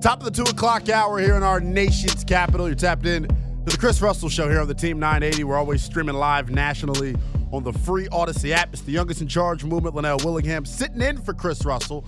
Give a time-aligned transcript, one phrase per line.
[0.00, 2.68] Top of the two o'clock hour here in our nation's capital.
[2.68, 5.42] You're tapped in to the Chris Russell Show here on the Team 980.
[5.42, 7.16] We're always streaming live nationally
[7.50, 8.72] on the free Audacy app.
[8.72, 12.04] It's the youngest in charge movement, Lynnell Willingham, sitting in for Chris Russell.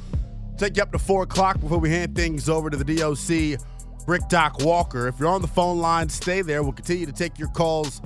[0.57, 3.61] Take you up to four o'clock before we hand things over to the DOC,
[4.07, 5.09] Rick Doc Walker.
[5.09, 6.63] If you're on the phone line, stay there.
[6.63, 8.01] We'll continue to take your calls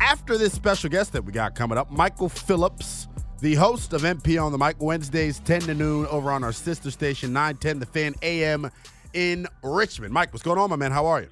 [0.00, 3.08] after this special guest that we got coming up, Michael Phillips,
[3.40, 6.92] the host of MP on the Mic Wednesdays, 10 to noon, over on our sister
[6.92, 8.70] station, 910 The Fan AM
[9.12, 10.12] in Richmond.
[10.12, 10.92] Mike, what's going on, my man?
[10.92, 11.28] How are you?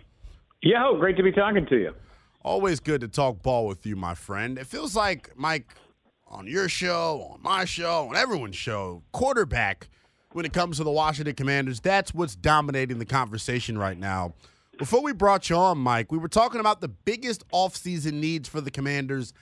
[0.62, 1.94] Yo, great to be talking to you.
[2.42, 4.58] Always good to talk ball with you, my friend.
[4.58, 5.74] It feels like, Mike,
[6.26, 9.88] on your show, on my show, on everyone's show, quarterback,
[10.32, 14.34] when it comes to the Washington Commanders, that's what's dominating the conversation right now.
[14.78, 18.60] Before we brought you on, Mike, we were talking about the biggest offseason needs for
[18.60, 19.32] the Commanders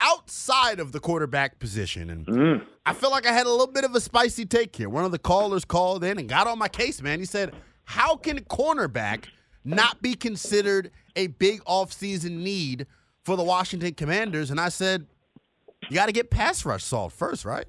[0.00, 2.10] outside of the quarterback position.
[2.10, 2.66] And mm.
[2.84, 4.88] I feel like I had a little bit of a spicy take here.
[4.88, 7.20] One of the callers called in and got on my case, man.
[7.20, 7.54] He said,
[7.92, 9.24] How can cornerback
[9.66, 12.86] not be considered a big offseason need
[13.22, 14.50] for the Washington Commanders?
[14.50, 15.06] And I said,
[15.90, 17.66] You got to get pass rush solved first, right?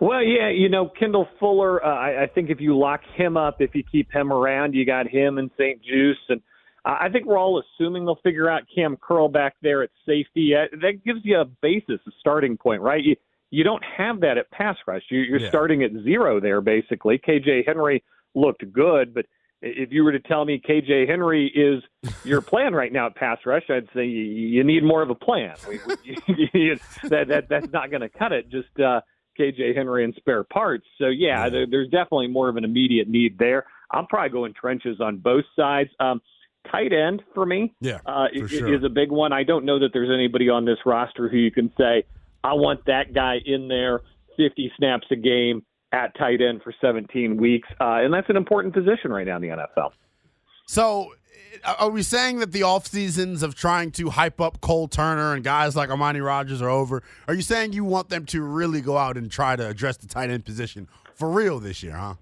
[0.00, 3.56] Well, yeah, you know, Kendall Fuller, uh, I, I think if you lock him up,
[3.60, 5.80] if you keep him around, you got him and St.
[5.82, 6.28] Juste.
[6.28, 6.40] And
[6.84, 10.52] uh, I think we're all assuming they'll figure out Cam Curl back there at safety.
[10.54, 13.02] Uh, that gives you a basis, a starting point, right?
[13.02, 13.16] You,
[13.50, 15.02] you don't have that at pass rush.
[15.10, 15.48] You, you're Yeah.
[15.48, 17.18] starting at zero there, basically.
[17.18, 18.04] KJ Henry
[18.36, 19.26] looked good, but
[19.62, 21.82] if you were to tell me KJ Henry is
[22.24, 25.14] your plan right now at pass rush, I'd say you, you need more of a
[25.14, 25.56] plan.
[25.68, 28.48] We, we, you- that, that that's not going to cut it.
[28.50, 29.00] Just uh,
[29.40, 30.84] KJ Henry and spare parts.
[30.98, 33.64] So yeah, There, there's definitely more of an immediate need there.
[33.90, 35.90] I'm probably going trenches on both sides.
[36.00, 36.20] Um,
[36.70, 38.74] tight end for me Yeah, uh, for i- sure.
[38.74, 39.32] is a big one.
[39.32, 42.04] I don't know that there's anybody on this roster who you can say,
[42.44, 44.00] I want that guy in there
[44.36, 45.64] 50 snaps a game
[45.96, 47.68] at tight end for 17 weeks.
[47.80, 49.92] Uh, and that's an important position right now in the NFL.
[50.66, 51.14] So,
[51.64, 55.32] uh, are we saying that the off seasons of trying to hype up Cole Turner
[55.32, 57.02] and guys like Armani Rogers are over?
[57.26, 60.06] Are you saying you want them to really go out and try to address the
[60.06, 62.14] tight end position for real this year, huh?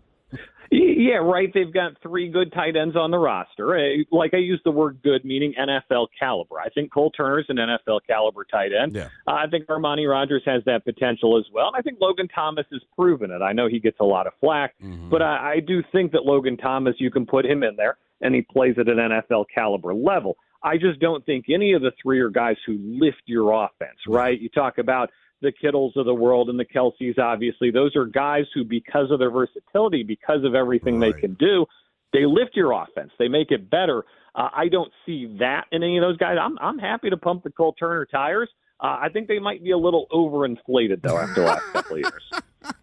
[0.71, 1.51] Yeah, right.
[1.53, 3.77] They've got three good tight ends on the roster.
[3.77, 6.61] Uh, Like I use the word good, meaning NFL caliber.
[6.61, 8.95] I think Cole Turner's an NFL caliber tight end.
[8.95, 9.09] Yeah.
[9.27, 11.69] Uh, I think Armani Rogers has that potential as well.
[11.69, 13.43] And I think Logan Thomas has proven it.
[13.43, 14.75] I know he gets a lot of flack,
[15.11, 18.35] but I, I do think that Logan Thomas, you can put him in there and
[18.35, 20.37] he plays at an NFL caliber level.
[20.63, 24.41] I just don't think any of the three are guys who lift your offense, right?
[24.41, 25.11] You talk about
[25.45, 27.71] the Kittles of the world and the Kelseys, obviously.
[27.71, 31.67] Those are guys who, because of their versatility, because of everything they can do,
[32.13, 33.13] they lift your offense.
[33.19, 34.05] They make it better.
[34.35, 36.37] Uh, I don't see that in any of those guys.
[36.41, 38.49] I'm I'm happy to pump the Cole Turner tires.
[38.81, 42.03] Uh, I think they might be a little overinflated though after the last couple of
[42.03, 42.75] years.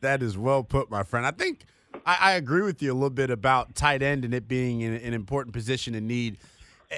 [0.00, 1.24] That is well put, my friend.
[1.24, 1.64] I think
[2.04, 4.94] I, I agree with you a little bit about tight end and it being an,
[4.94, 6.38] an important position and need.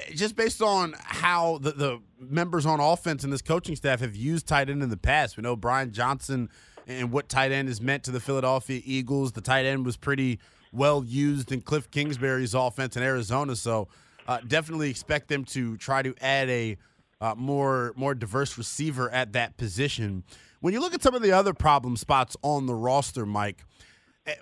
[0.07, 4.15] Eh, Just based on how the, the members on offense and this coaching staff have
[4.15, 5.37] used tight end in the past.
[5.37, 6.49] We know Brian Johnson
[6.87, 9.31] and what tight end is meant to the Philadelphia Eagles.
[9.33, 10.39] The tight end was pretty
[10.71, 13.55] well used in Cliff Kingsbury's offense in Arizona.
[13.55, 13.87] So
[14.27, 16.77] uh, definitely expect them to try to add a
[17.21, 20.23] uh, more more diverse receiver at that position.
[20.61, 23.65] When you look at some of the other problem spots on the roster, Mike,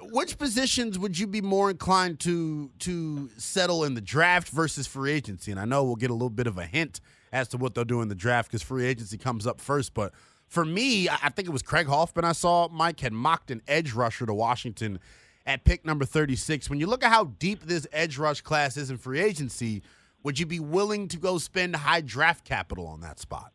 [0.02, 5.12] which positions would you be more inclined to to settle in the draft versus free
[5.12, 5.52] agency?
[5.52, 7.00] And I know we'll get a little bit of a hint
[7.32, 9.94] as to what they'll do in the draft because free agency comes up first.
[9.94, 10.14] But
[10.48, 13.94] for me, I think it was Craig Hoffman I saw Mike had mocked an edge
[13.94, 15.00] rusher to Washington
[15.46, 16.70] at pick number 36.
[16.70, 19.84] When you look at how deep this edge rush class is in free agency,
[20.24, 23.54] would you be willing to go spend high draft capital on that spot?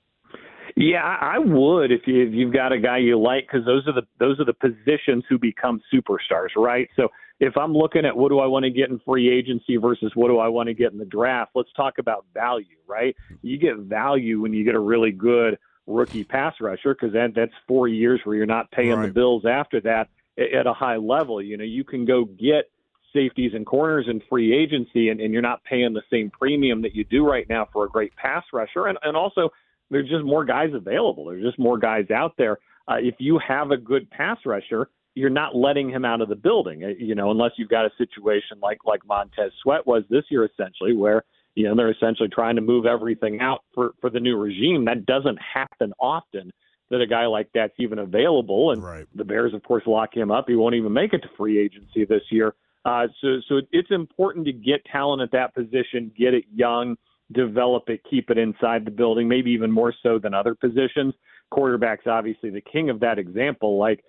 [0.77, 3.93] Yeah, I would if, you, if you've got a guy you like because those are
[3.93, 6.89] the those are the positions who become superstars, right?
[6.97, 7.09] So
[7.41, 10.29] if I'm looking at what do I want to get in free agency versus what
[10.29, 13.17] do I want to get in the draft, let's talk about value, right?
[13.43, 17.53] You get value when you get a really good rookie pass rusher because that that's
[17.67, 19.07] four years where you're not paying right.
[19.07, 20.09] the bills after that
[20.39, 21.43] at a high level.
[21.43, 22.71] You know, you can go get
[23.13, 26.95] safeties and corners in free agency, and, and you're not paying the same premium that
[26.95, 28.87] you do right now for a great pass rusher.
[28.87, 29.51] And, and also,
[29.93, 31.27] there's just more guys available.
[31.27, 32.59] There's just more guys out there.
[32.89, 36.35] Uh, if you have a good pass rusher, you're not letting him out of the
[36.35, 40.25] building, uh, you know, unless you've got a situation like like Montez Sweat was this
[40.31, 41.23] year, essentially, where
[41.55, 44.87] you know they're essentially trying to move everything out for for the new regime.
[44.87, 46.51] That doesn't happen often
[46.91, 48.71] that a guy like that's even available.
[48.71, 49.07] And right.
[49.15, 50.45] the Bears, of course, lock him up.
[50.49, 52.55] He won't even make it to free agency this year.
[52.85, 56.97] Uh, so, so it's important to get talent at that position, get it young,
[57.33, 61.15] develop it, keep it inside the building, maybe even more so than other positions.
[61.51, 63.79] Quarterback's obviously the king of that example.
[63.79, 64.05] Like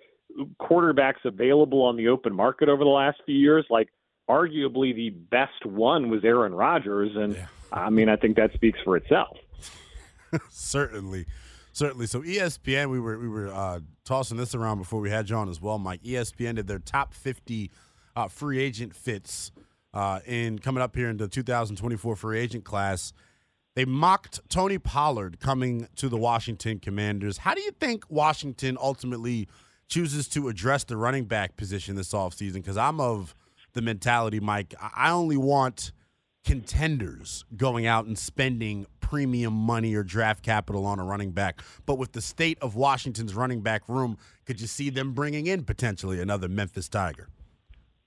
[0.60, 3.88] quarterbacks available on the open market over the last few years, like
[4.28, 7.46] arguably the best one was Aaron Rodgers, and yeah.
[7.72, 9.36] I mean I think that speaks for itself.
[10.50, 11.26] Certainly.
[11.72, 12.06] Certainly.
[12.06, 15.48] So ESPN, we were we were uh, tossing this around before we had you on
[15.48, 16.02] as well, Mike.
[16.02, 17.70] ESPN did their top 50
[18.16, 19.50] uh, free agent fits
[19.94, 23.12] uh, in coming up here in the 2024 free agent class.
[23.76, 27.38] They mocked Tony Pollard coming to the Washington Commanders.
[27.38, 29.48] How do you think Washington ultimately
[29.88, 32.54] chooses to address the running back position this offseason?
[32.54, 33.34] Because I'm of
[33.72, 35.92] the mentality, Mike, I only want
[36.44, 41.60] contenders going out and spending premium money or draft capital on a running back.
[41.86, 45.64] But with the state of Washington's running back room, could you see them bringing in
[45.64, 47.28] potentially another Memphis Tiger?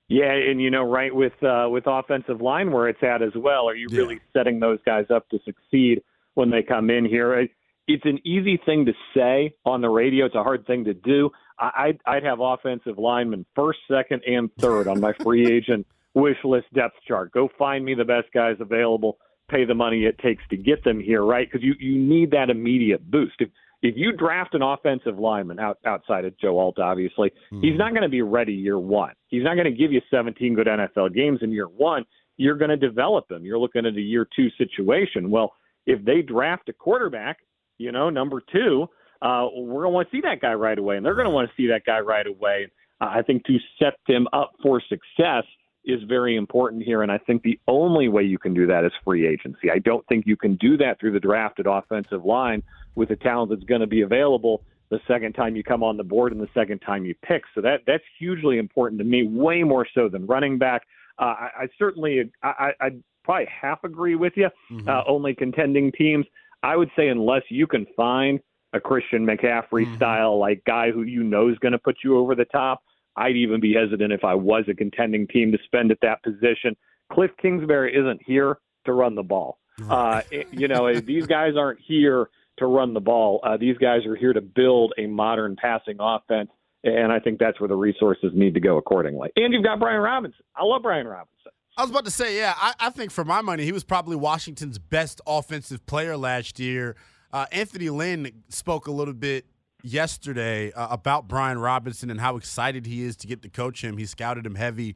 [0.10, 3.68] Yeah, and you know, right with uh, with offensive line where it's at as well.
[3.68, 4.00] Are you yeah.
[4.00, 6.02] really setting those guys up to succeed
[6.36, 7.48] when they come in here?
[7.88, 10.26] It's an easy thing to say on the radio.
[10.26, 11.30] It's a hard thing to do.
[11.60, 16.68] I'd, I'd have offensive linemen first, second, and third on my free agent wish list
[16.74, 17.32] depth chart.
[17.32, 19.18] Go find me the best guys available
[19.50, 21.48] pay the money it takes to get them here, right?
[21.50, 23.36] Because you, you need that immediate boost.
[23.40, 23.50] If,
[23.88, 27.62] if you draft an offensive lineman out, outside of Joe Alt, obviously, mm-hmm.
[27.62, 29.14] he's not going to be ready year one.
[29.28, 32.06] He's not going to give you 17 good NFL games in year one.
[32.36, 33.46] You're going to develop him.
[33.46, 35.32] You're looking at a year two situation.
[35.32, 35.54] Well,
[35.86, 37.38] if they draft a quarterback,
[37.78, 38.88] you know, number two,
[39.22, 41.34] uh, we're going to want to see that guy right away, and they're going to
[41.34, 42.68] want to see that guy right away.
[43.00, 45.44] Uh, I think to set them up for success–
[45.88, 47.02] is very important here.
[47.02, 49.72] And I think the only way you can do that is free agency.
[49.72, 52.62] I don't think you can do that through the drafted offensive line
[52.98, 56.04] with the talent that's going to be available the second time you come on the
[56.04, 57.44] board and the second time you pick.
[57.54, 60.84] So that that's hugely important to me, way more so than running back.
[61.20, 62.90] Uh, I, I certainly I, I i
[63.24, 64.50] probably half agree with you.
[64.72, 64.90] Mm-hmm.
[64.90, 66.26] Uh, only contending teams.
[66.64, 68.40] I would say unless you can find
[68.74, 69.96] a Christian McCaffrey mm-hmm.
[69.96, 72.82] style like guy who you know is going to put you over the top.
[73.16, 76.76] I'd even be hesitant if I was a contending team to spend at that position.
[77.12, 79.60] Cliff Kingsbury isn't here to run the ball.
[79.90, 83.40] Uh, you know, these guys aren't here to run the ball.
[83.44, 86.50] Uh, these guys are here to build a modern passing offense,
[86.84, 89.30] and I think that's where the resources need to go accordingly.
[89.36, 90.44] And you've got Brian Robinson.
[90.56, 91.52] I love Brian Robinson.
[91.78, 94.16] I was about to say, yeah, I, I think for my money, he was probably
[94.16, 96.96] Washington's best offensive player last year.
[97.32, 99.46] Uh, Anthony Lynn spoke a little bit
[99.84, 103.98] yesterday uh, about Brian Robinson and how excited he is to get to coach him.
[103.98, 104.96] He scouted him heavy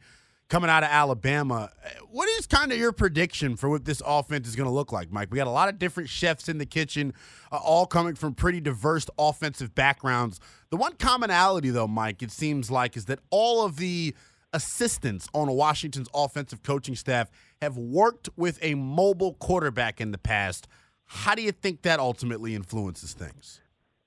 [0.52, 1.72] coming out of Alabama.
[2.10, 5.10] What is kind of your prediction for what this offense is going to look like,
[5.10, 5.30] Mike?
[5.32, 7.14] We got a lot of different chefs in the kitchen,
[7.54, 10.42] uh, all coming from pretty diverse offensive backgrounds.
[10.70, 14.14] The one commonality, though, Mike, it seems like, is that all of the
[14.52, 17.32] assistants on Washington's offensive coaching staff
[17.62, 20.68] have worked with a mobile quarterback in the past.
[21.06, 23.61] How do you think that ultimately influences things?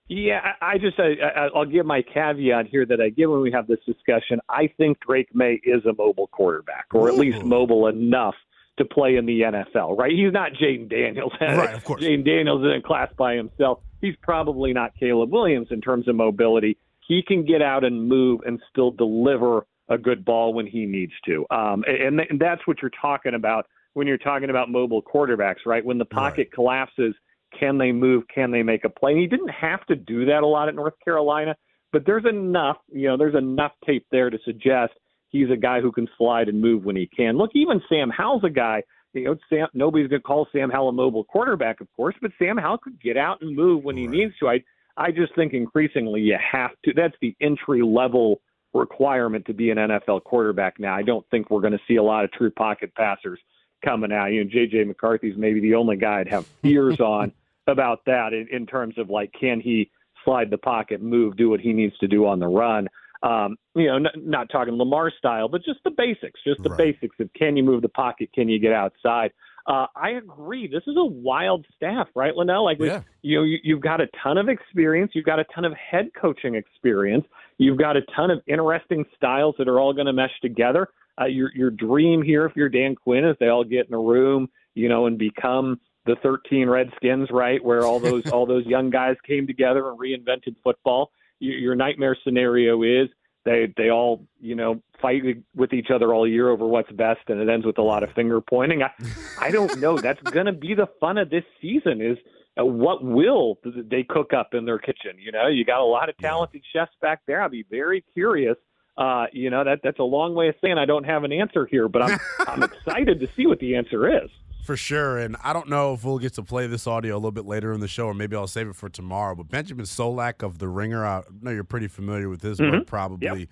[0.09, 3.67] Yeah, I just I, I'll give my caveat here that I give when we have
[3.67, 4.39] this discussion.
[4.49, 8.35] I think Drake Maye is a mobile quarterback, or at least mobile enough
[8.77, 9.97] to play in the NFL.
[9.97, 10.13] Right?
[10.13, 11.33] He's not Jayden Daniels.
[11.41, 12.03] right, of course.
[12.03, 13.81] Jayden Daniels is in class by himself.
[14.03, 16.77] He's probably not Caleb Williams in terms of mobility.
[17.07, 21.13] He can get out and move and still deliver a good ball when he needs
[21.27, 21.47] to.
[21.51, 25.85] Um, and, and that's what you're talking about when you're talking about mobile quarterbacks, right?
[25.85, 26.53] When the pocket right.
[26.53, 27.15] collapses,
[27.59, 28.25] can they move?
[28.33, 29.13] Can they make a play?
[29.13, 31.57] And he didn't have to do that a lot at North Carolina,
[31.93, 34.93] but there's enough, you know, there's enough tape there to suggest
[35.29, 37.37] he's a guy who can slide and move when he can.
[37.37, 38.83] Look, even Sam Howell's a guy.
[39.13, 39.69] You know, Sam.
[39.75, 43.01] Nobody's going to call Sam Howell a mobile quarterback, of course, but Sam Howell could
[43.01, 44.17] get out and move when he right.
[44.17, 44.49] needs to.
[44.49, 44.65] I,
[44.97, 46.93] I just think increasingly you have to.
[46.95, 48.41] That's the entry level
[48.73, 50.95] requirement to be an NFL quarterback now.
[50.95, 53.39] I don't think we're going to see a lot of true pocket passers
[53.85, 54.27] coming out.
[54.27, 57.33] You know, JJ McCarthy's maybe the only guy I'd have fears on
[57.67, 59.91] about that in, in terms of like, can he
[60.25, 62.89] slide the pocket, move, do what he needs to do on the run?
[63.23, 66.95] Um, you know, n- not talking Lamar style, but just the basics, just the right.
[67.01, 69.33] basics of can you move the pocket, can you get outside?
[69.67, 70.67] Uh, I agree.
[70.67, 72.65] This is a wild staff, right, Lynnell?
[72.65, 73.01] Like, yeah.
[73.23, 75.13] you know, you, you've got a ton of experience.
[75.15, 77.25] You've got a ton of head coaching experience.
[77.57, 80.89] You've got a ton of interesting styles that are all going to mesh together.
[81.19, 83.99] Uh, your your dream here, if you're Dan Quinn, is they all get in a
[83.99, 88.91] room, you know, and become the 13 Redskins, right, where all those all those young
[88.91, 91.11] guys came together and reinvented football.
[91.39, 93.09] Your, your nightmare scenario is
[93.45, 95.23] they they all you know fight
[95.55, 98.11] with each other all year over what's best, and it ends with a lot of
[98.13, 98.83] finger pointing.
[98.83, 98.91] I
[99.39, 99.99] I don't know.
[99.99, 102.01] That's going to be the fun of this season.
[102.01, 102.19] Is
[102.59, 105.19] uh, what will they cook up in their kitchen?
[105.19, 107.43] You know, you got a lot of talented chefs back there.
[107.43, 108.57] I'll be very curious
[108.97, 111.67] uh, you know that that's a long way of saying I don't have an answer
[111.67, 114.31] here, but I'm I'm excited to see what the answer is.
[114.65, 117.33] For sure, and I don't know if we'll get to play this audio a little
[117.33, 119.35] bit later in the show, or maybe I'll save it for tomorrow.
[119.35, 122.79] But Benjamin Solak of The Ringer, I know you're pretty familiar with his mm-hmm.
[122.79, 123.41] work, probably.
[123.41, 123.49] Yep.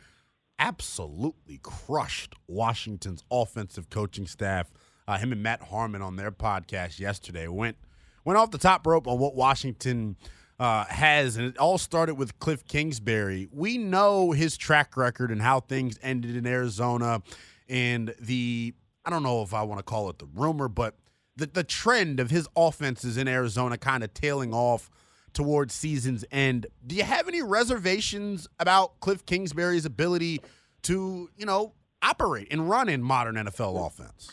[0.58, 4.72] Absolutely crushed Washington's offensive coaching staff.
[5.06, 7.76] Uh, him and Matt Harmon on their podcast yesterday went
[8.24, 10.16] went off the top rope on what Washington
[10.58, 13.48] uh, has, and it all started with Cliff Kingsbury.
[13.52, 17.22] We know his track record and how things ended in Arizona,
[17.68, 18.72] and the
[19.04, 20.94] I don't know if I want to call it the rumor, but
[21.36, 24.90] the the trend of his offenses in Arizona kind of tailing off
[25.32, 26.66] towards season's end.
[26.86, 30.40] Do you have any reservations about Cliff Kingsbury's ability
[30.82, 31.72] to, you know,
[32.02, 34.30] operate and run in modern NFL offense?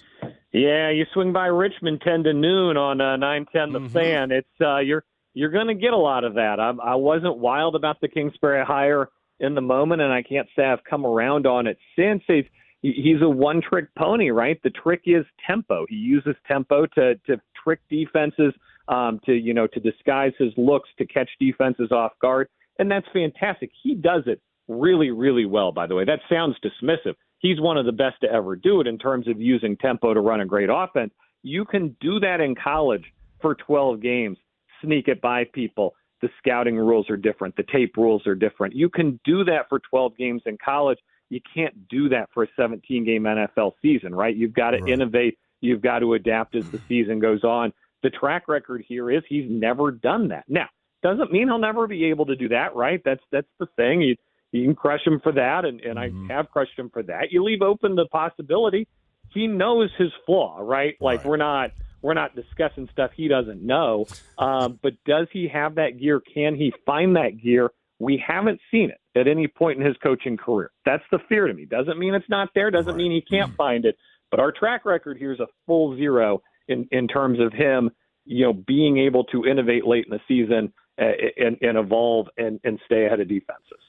[0.51, 3.93] Yeah, you swing by Richmond ten to noon on uh, nine ten the mm-hmm.
[3.93, 4.31] fan.
[4.31, 5.03] It's uh, you're
[5.33, 6.59] you're going to get a lot of that.
[6.59, 10.63] I, I wasn't wild about the Kingsbury hire in the moment, and I can't say
[10.63, 12.23] I've come around on it since.
[12.27, 12.45] He's
[12.81, 14.59] he's a one trick pony, right?
[14.63, 15.85] The trick is tempo.
[15.89, 18.53] He uses tempo to to trick defenses,
[18.87, 22.47] um, to you know to disguise his looks, to catch defenses off guard,
[22.79, 23.71] and that's fantastic.
[23.83, 25.71] He does it really, really well.
[25.71, 27.15] By the way, that sounds dismissive.
[27.39, 30.19] He's one of the best to ever do it in terms of using tempo to
[30.19, 31.13] run a great offense.
[31.41, 33.05] You can do that in college
[33.41, 34.37] for 12 games
[34.81, 35.95] sneak it by people.
[36.21, 37.55] The scouting rules are different.
[37.55, 38.75] The tape rules are different.
[38.75, 40.99] You can do that for 12 games in college.
[41.29, 44.35] You can't do that for a 17 game NFL season, right?
[44.35, 44.91] You've got to right.
[44.91, 45.37] innovate.
[45.61, 47.73] You've got to adapt as the season goes on.
[48.01, 50.45] The track record here is he's never done that.
[50.47, 50.67] Now,
[51.03, 53.01] doesn't mean he'll never be able to do that, right?
[53.03, 54.01] That's that's the thing.
[54.01, 54.15] You
[54.51, 56.31] you can crush him for that, and, and mm-hmm.
[56.31, 57.31] I have crushed him for that.
[57.31, 58.87] You leave open the possibility
[59.33, 60.95] he knows his flaw, right?
[60.99, 61.27] Like right.
[61.27, 61.71] we're not
[62.01, 64.05] we're not discussing stuff he doesn't know.
[64.37, 66.21] Um, but does he have that gear?
[66.21, 67.71] Can he find that gear?
[67.99, 70.71] We haven't seen it at any point in his coaching career.
[70.85, 71.65] That's the fear to me.
[71.65, 72.71] Doesn't mean it's not there.
[72.71, 72.97] Doesn't right.
[72.97, 73.97] mean he can't find it.
[74.31, 77.89] But our track record here is a full zero in in terms of him,
[78.25, 82.59] you know, being able to innovate late in the season uh, and, and evolve and,
[82.63, 83.79] and stay ahead of defenses.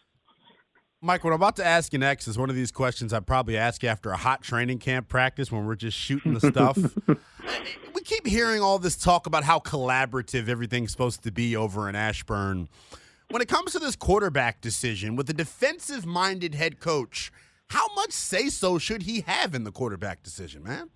[1.03, 3.57] Mike, what I'm about to ask you next is one of these questions I probably
[3.57, 6.77] ask you after a hot training camp practice when we're just shooting the stuff.
[7.95, 11.95] we keep hearing all this talk about how collaborative everything's supposed to be over in
[11.95, 12.69] Ashburn.
[13.31, 17.33] When it comes to this quarterback decision with a defensive minded head coach,
[17.71, 20.91] how much say so should he have in the quarterback decision, man?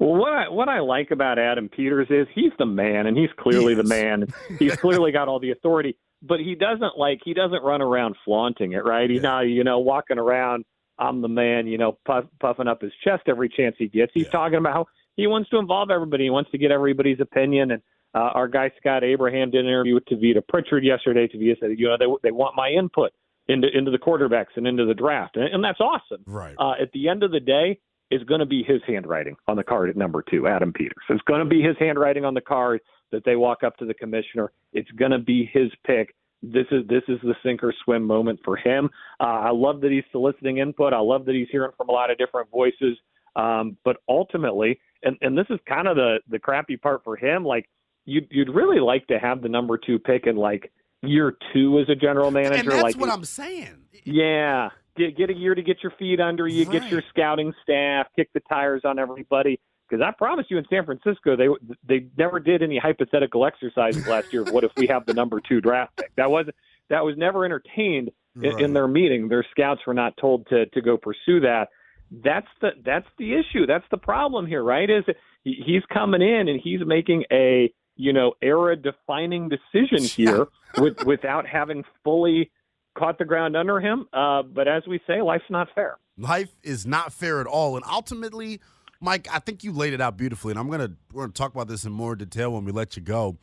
[0.00, 3.30] Well, what I what I like about Adam Peters is he's the man, and he's
[3.38, 4.26] clearly he the man.
[4.58, 5.96] He's clearly got all the authority
[6.26, 9.08] but he doesn't like he doesn't run around flaunting it, right?
[9.08, 9.28] He's yeah.
[9.28, 10.64] not you know walking around.
[10.98, 14.12] I'm the man, you know, puff, puffing up his chest every chance he gets.
[14.14, 14.30] He's yeah.
[14.30, 14.86] talking about how
[15.16, 16.24] he wants to involve everybody.
[16.24, 17.72] He wants to get everybody's opinion.
[17.72, 17.82] And
[18.14, 21.28] uh, our guy Scott Abraham did an interview with Tavita Pritchard yesterday.
[21.28, 23.12] Tavita said, you know, they they want my input
[23.48, 26.22] into into the quarterbacks and into the draft, and, and that's awesome.
[26.26, 26.54] Right.
[26.58, 27.78] Uh, at the end of the day,
[28.10, 30.92] it's going to be his handwriting on the card at number two, Adam Peters.
[31.08, 32.80] It's going to be his handwriting on the card
[33.12, 34.52] that they walk up to the commissioner.
[34.72, 36.14] It's going to be his pick
[36.52, 38.90] this is this is the sink or swim moment for him.
[39.20, 40.92] Uh, I love that he's soliciting input.
[40.92, 42.98] I love that he's hearing from a lot of different voices.
[43.36, 47.44] Um, but ultimately, and, and this is kind of the the crappy part for him.
[47.44, 47.68] Like
[48.04, 51.88] you'd you'd really like to have the number two pick in like year two as
[51.88, 52.54] a general manager.
[52.54, 53.76] And that's like what I'm saying.
[54.04, 56.80] Yeah, get get a year to get your feet under you, Right.
[56.82, 59.60] get your scouting staff, kick the tires on everybody.
[59.88, 61.48] Because I promise you, in San Francisco, they
[61.86, 64.42] they never did any hypothetical exercises last year.
[64.42, 66.10] of What if we have the number two draft pick?
[66.16, 66.46] That was
[66.90, 68.60] that was never entertained in, Right.
[68.60, 69.28] in their meeting.
[69.28, 71.68] Their scouts were not told to to go pursue that.
[72.10, 73.66] That's the that's the issue.
[73.66, 74.88] That's the problem here, right?
[74.88, 75.04] Is
[75.42, 80.46] he, he's coming in and he's making a you know era defining decision here
[80.78, 82.50] with, without having fully
[82.98, 84.06] caught the ground under him.
[84.12, 85.96] Uh, but as we say, life's not fair.
[86.16, 88.60] Life is not fair at all, and ultimately,
[89.00, 91.68] Mike, I think you laid it out beautifully, and I'm gonna we're gonna talk about
[91.68, 93.36] this in more detail when we let you go.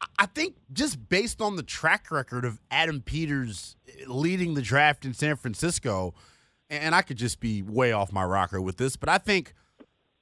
[0.00, 3.76] I- I think just based on the track record of Adam Peters
[4.06, 6.14] leading the draft in San Francisco,
[6.68, 9.54] and I could just be way off my rocker with this, but I think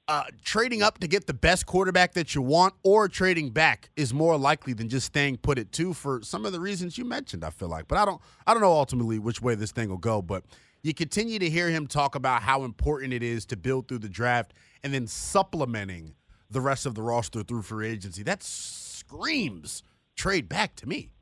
[0.09, 4.13] uh, trading up to get the best quarterback that you want or trading back is
[4.13, 7.45] more likely than just staying put at two for some of the reasons you mentioned.
[7.45, 9.99] I feel like, but I don't, I don't know ultimately which way this thing will
[9.99, 10.21] go.
[10.21, 10.45] But
[10.83, 14.09] you continue to hear him talk about how important it is to build through the
[14.09, 16.15] draft and then supplementing
[16.51, 18.23] the rest of the roster through free agency.
[18.23, 19.83] That screams
[20.17, 21.13] trade back to me.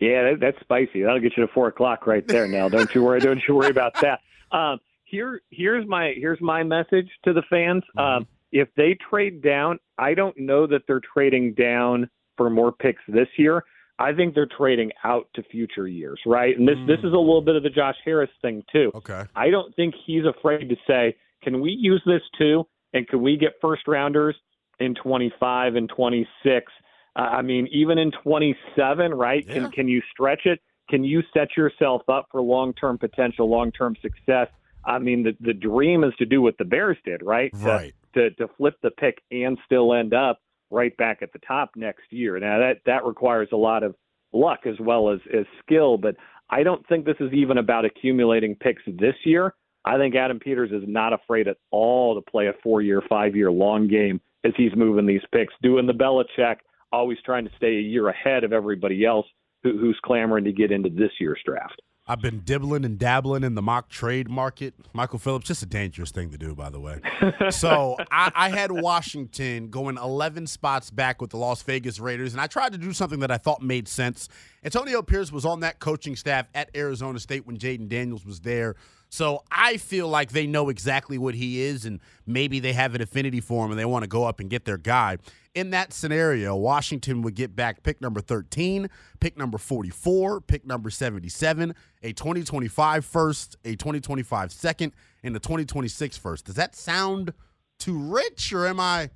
[0.00, 1.02] Yeah, that, that's spicy.
[1.02, 2.46] That'll get you to four o'clock right there.
[2.48, 3.20] Now, don't you worry.
[3.20, 4.20] Don't you worry about that.
[4.50, 7.82] Um, here, here's my here's my message to the fans.
[7.96, 13.02] Um, if they trade down, I don't know that they're trading down for more picks
[13.08, 13.64] this year.
[13.98, 16.56] I think they're trading out to future years, right?
[16.56, 18.92] And this this is a little bit of the Josh Harris thing too.
[18.94, 19.24] Okay.
[19.34, 22.66] I don't think he's afraid to say, "Can we use this too?
[22.94, 24.36] And can we get first rounders
[24.78, 26.72] in 25 and 26?"
[27.16, 29.44] Uh, I mean, even in 27, right?
[29.46, 29.54] Yeah.
[29.54, 30.60] Can can you stretch it?
[30.88, 34.48] Can you set yourself up for long-term potential, long-term success?
[34.88, 37.52] I mean, the the dream is to do what the Bears did, right?
[37.52, 37.94] To- Right.
[38.14, 40.40] To to flip the pick and still end up
[40.70, 42.38] right back at the top next year.
[42.38, 43.94] Now that that requires a lot of
[44.32, 46.16] luck as well as as skill, but
[46.50, 49.54] I don't think this is even about accumulating picks this year.
[49.84, 53.88] I think Adam Peters is not afraid at all to play a four-year, five-year long
[53.88, 56.56] game as he's moving these picks, doing the Belichick,
[56.92, 59.26] always trying to stay a year ahead of everybody else
[59.62, 61.80] who, who's clamoring to get into this year's draft.
[62.10, 64.72] I've been dibbling and dabbling in the mock trade market.
[64.94, 67.00] Michael Phillips, just a dangerous thing to do, by the way.
[67.50, 72.40] so I, I had Washington going 11 spots back with the Las Vegas Raiders, and
[72.40, 74.30] I tried to do something that I thought made sense.
[74.64, 78.74] Antonio Pierce was on that coaching staff at Arizona State when Jayden Daniels was there.
[79.10, 83.00] So I feel like they know exactly what he is, and maybe they have an
[83.00, 85.18] affinity for him and they want to go up and get their guy.
[85.54, 90.90] In that scenario, Washington would get back pick number 13, pick number 44, pick number
[90.90, 94.92] 77, a 2025 first, a 2025 second,
[95.22, 96.44] and a 2026 first.
[96.44, 97.32] Does that sound
[97.78, 99.10] too rich, or am I?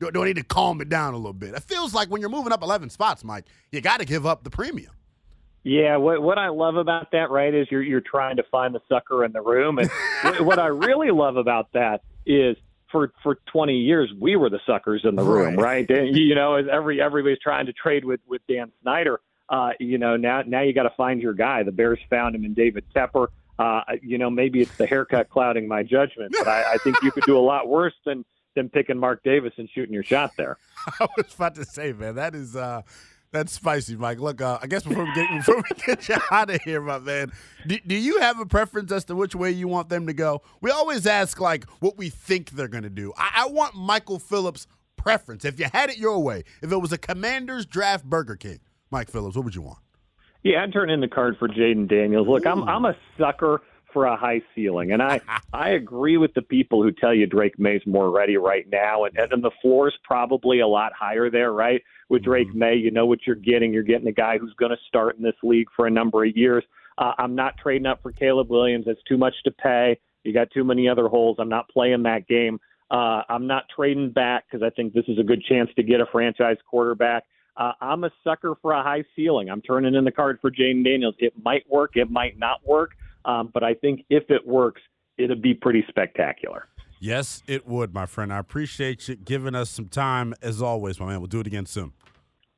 [0.00, 1.54] Do, do I need to calm it down a little bit?
[1.54, 4.44] It feels like when you're moving up 11 spots, Mike, you got to give up
[4.44, 4.92] the premium.
[5.68, 8.80] Yeah, what what I love about that, right, is you're you're trying to find the
[8.88, 9.90] sucker in the room, and
[10.46, 12.56] what, I really love about that is
[12.92, 15.88] for for 20 years we were the suckers in the room, Right.
[15.88, 15.98] right?
[15.98, 19.18] And, you know, as every everybody's trying to trade with with Dan Snyder.
[19.48, 21.64] Uh, you know, now now you got to find your guy.
[21.64, 23.26] The Bears found him in David Tepper.
[23.58, 27.10] Uh, you know, maybe it's the haircut clouding my judgment, but I, I think you
[27.10, 28.24] could do a lot worse than
[28.54, 30.58] than picking Mark Davis and shooting your shot there.
[31.00, 32.82] I was about to say, man, that is uh
[33.32, 34.20] that's spicy, Mike.
[34.20, 36.98] Look, uh, I guess before we get before we get you out of here, my
[36.98, 37.32] man,
[37.66, 40.42] do, do you have a preference as to which way you want them to go?
[40.60, 43.12] We always ask like what we think they're going to do.
[43.16, 45.44] I, I want Michael Phillips' preference.
[45.44, 48.60] If you had it your way, if it was a Commanders draft Burger King,
[48.90, 49.78] Mike Phillips, what would you want?
[50.42, 52.28] Yeah, I'd turn in the card for Jayden Daniels.
[52.28, 53.62] Look, I'm I'm a sucker
[53.96, 55.22] for a high ceiling, and I
[55.54, 59.16] I agree with the people who tell you Drake Maye's more ready right now, and
[59.16, 61.80] and the floor's probably a lot higher there, right?
[62.10, 63.72] With Drake Maye, you know what you're getting.
[63.72, 66.36] You're getting a guy who's going to start in this league for a number of
[66.36, 66.62] years.
[66.98, 68.84] Uh, I'm not trading up for Caleb Williams.
[68.84, 69.98] That's too much to pay.
[70.24, 71.38] You got too many other holes.
[71.40, 72.60] I'm not playing that game.
[72.90, 76.02] Uh, I'm not trading back because I think this is a good chance to get
[76.02, 77.24] a franchise quarterback.
[77.56, 79.48] Uh, I'm a sucker for a high ceiling.
[79.48, 81.14] I'm turning in the card for Jayden Daniels.
[81.18, 82.90] It might work, it might not work,
[83.26, 84.80] um, but I think if it works,
[85.18, 86.68] it'll be pretty spectacular.
[86.98, 88.32] Yes, it would, my friend.
[88.32, 91.20] I appreciate you giving us some time as always, my man.
[91.20, 91.92] We'll do it again soon.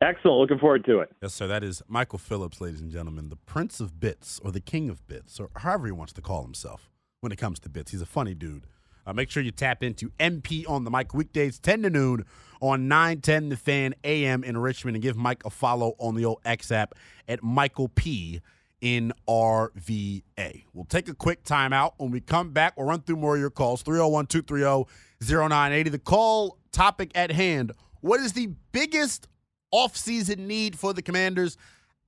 [0.00, 0.38] Excellent.
[0.38, 1.10] Looking forward to it.
[1.20, 1.48] Yes, sir.
[1.48, 5.04] That is Michael Phillips, ladies and gentlemen, the Prince of Bits, or the King of
[5.08, 6.88] Bits, or however he wants to call himself
[7.20, 7.90] when it comes to bits.
[7.90, 8.66] He's a funny dude.
[9.04, 12.24] Uh, make sure you tap into MP on the mic weekdays 10 to noon
[12.60, 16.40] on 910 The Fan AM in Richmond and give Mike a follow on the old
[16.44, 16.94] X app
[17.26, 18.40] at Michael P
[18.80, 20.64] in RVA.
[20.72, 21.92] We'll take a quick timeout.
[21.96, 25.90] When we come back, we'll run through more of your calls 301 230 0980.
[25.90, 29.28] The call topic at hand What is the biggest
[29.74, 31.56] offseason need for the Commanders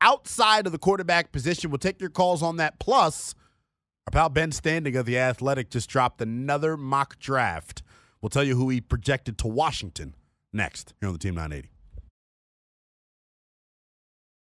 [0.00, 1.70] outside of the quarterback position?
[1.70, 2.78] We'll take your calls on that.
[2.78, 3.34] Plus,
[4.06, 7.82] Our pal Ben Standig of The Athletic just dropped another mock draft.
[8.20, 10.14] We'll tell you who he projected to Washington
[10.52, 11.70] next here on the Team 980.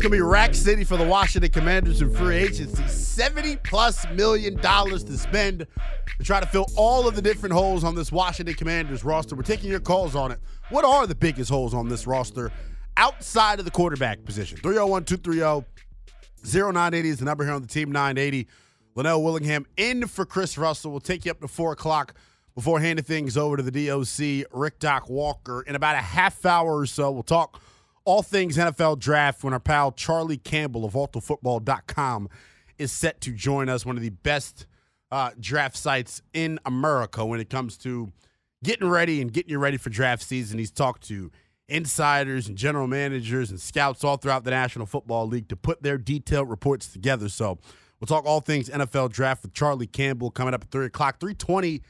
[0.00, 2.88] It's going to be Rack City for the Washington Commanders in free agency.
[2.88, 5.66] 70 plus million dollars to spend
[6.16, 9.36] to try to fill all of the different holes on this Washington Commanders roster.
[9.36, 10.40] We're taking your calls on it.
[10.70, 12.50] What are the biggest holes on this roster
[12.96, 14.56] outside of the quarterback position?
[14.62, 15.66] 301 230
[16.50, 18.48] 0980 is the number here on the team 980.
[18.96, 20.92] Lynnell Willingham in for Chris Russell.
[20.92, 22.14] We'll take you up to 4 o'clock
[22.54, 25.60] before handing things over to the DOC, Rick Doc Walker.
[25.60, 27.60] In about a half hour or so, we'll talk
[28.04, 32.28] all things NFL draft when our pal Charlie Campbell of WalterFootball.com
[32.78, 34.66] is set to join us, one of the best
[35.10, 38.10] uh, draft sites in America when it comes to
[38.62, 40.58] getting ready and getting you ready for draft season.
[40.58, 41.30] He's talked to
[41.68, 45.98] insiders and general managers and scouts all throughout the National Football League to put their
[45.98, 47.28] detailed reports together.
[47.28, 47.58] So
[48.00, 51.20] we'll talk all things NFL draft with Charlie Campbell coming up at 3 o'clock.
[51.20, 51.82] 320,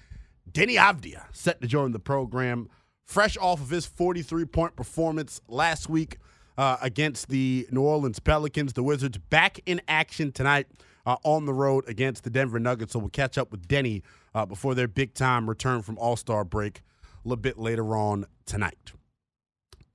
[0.50, 2.68] Deni Avdija set to join the program
[3.10, 6.18] fresh off of his 43 point performance last week
[6.56, 8.72] uh, against the New Orleans Pelicans.
[8.72, 10.68] The Wizards back in action tonight
[11.04, 12.92] uh, on the road against the Denver Nuggets.
[12.92, 16.44] So we'll catch up with Denny uh, before their big time return from All Star
[16.44, 18.92] break a little bit later on tonight.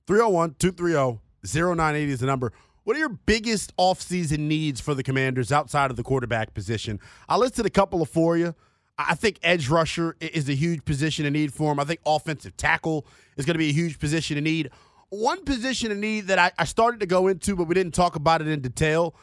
[0.06, 2.52] 301 230 0980 is the number.
[2.84, 7.00] What are your biggest offseason needs for the Commanders outside of the quarterback position?
[7.28, 8.54] I listed a couple of for you.
[8.98, 11.80] I think edge rusher is a huge position of need for him.
[11.80, 13.06] I think offensive tackle
[13.36, 14.70] is going to be a huge position of need.
[15.10, 18.16] One position of need that I, I started to go into, but we didn't talk
[18.16, 19.14] about it in detail.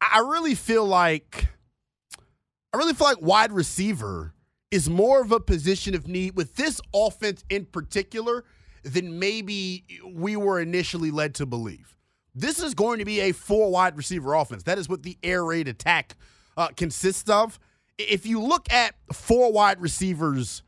[0.00, 1.48] I really feel like
[2.72, 4.34] I really feel like wide receiver
[4.70, 8.44] is more of a position of need with this offense in particular
[8.84, 11.96] than maybe we were initially led to believe.
[12.34, 14.62] This is going to be a four wide receiver offense.
[14.62, 16.16] That is what the air raid attack
[16.56, 17.58] uh, consists of
[18.08, 20.62] if you look at four wide receivers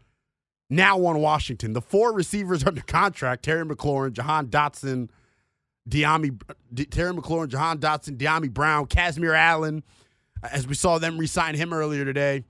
[0.68, 5.08] now on Washington, the four receivers under contract, Terry McLaurin, Jahan Dotson,
[5.88, 6.40] Dyami,
[6.90, 9.82] Terry McLaurin, Jahan Dotson, Dyami Brown, Kazmeir Allen,
[10.50, 12.44] as we saw them re-sign him earlier today.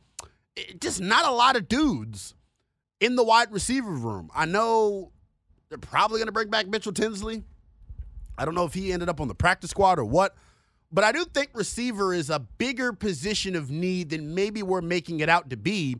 [0.57, 2.35] It, just not a lot of dudes
[3.01, 4.31] in the wide receiver room.
[4.35, 5.13] I know
[5.69, 7.43] they're probably going to bring back Mitchell Tinsley.
[8.37, 10.35] I don't know if he ended up on the practice squad or what.
[10.93, 15.21] But I do think receiver is a bigger position of need than maybe we're making
[15.21, 15.97] it out to be.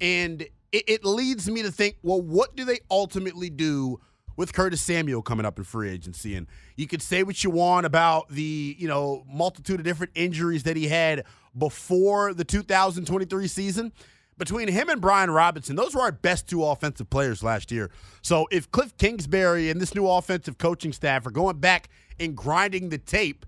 [0.00, 4.00] And it, it, leads me to think, well, what do they ultimately do
[4.36, 6.36] with Curtis Samuel coming up in free agency?
[6.36, 10.64] And you could say what you want about the, you know, multitude of different injuries
[10.64, 11.24] that he had
[11.56, 13.92] before the 2023 season.
[14.36, 17.90] Between him and Brian Robinson, those were our best two offensive players last year.
[18.22, 21.88] So if Cliff Kingsbury and this new offensive coaching staff are going back
[22.20, 23.46] and grinding the tape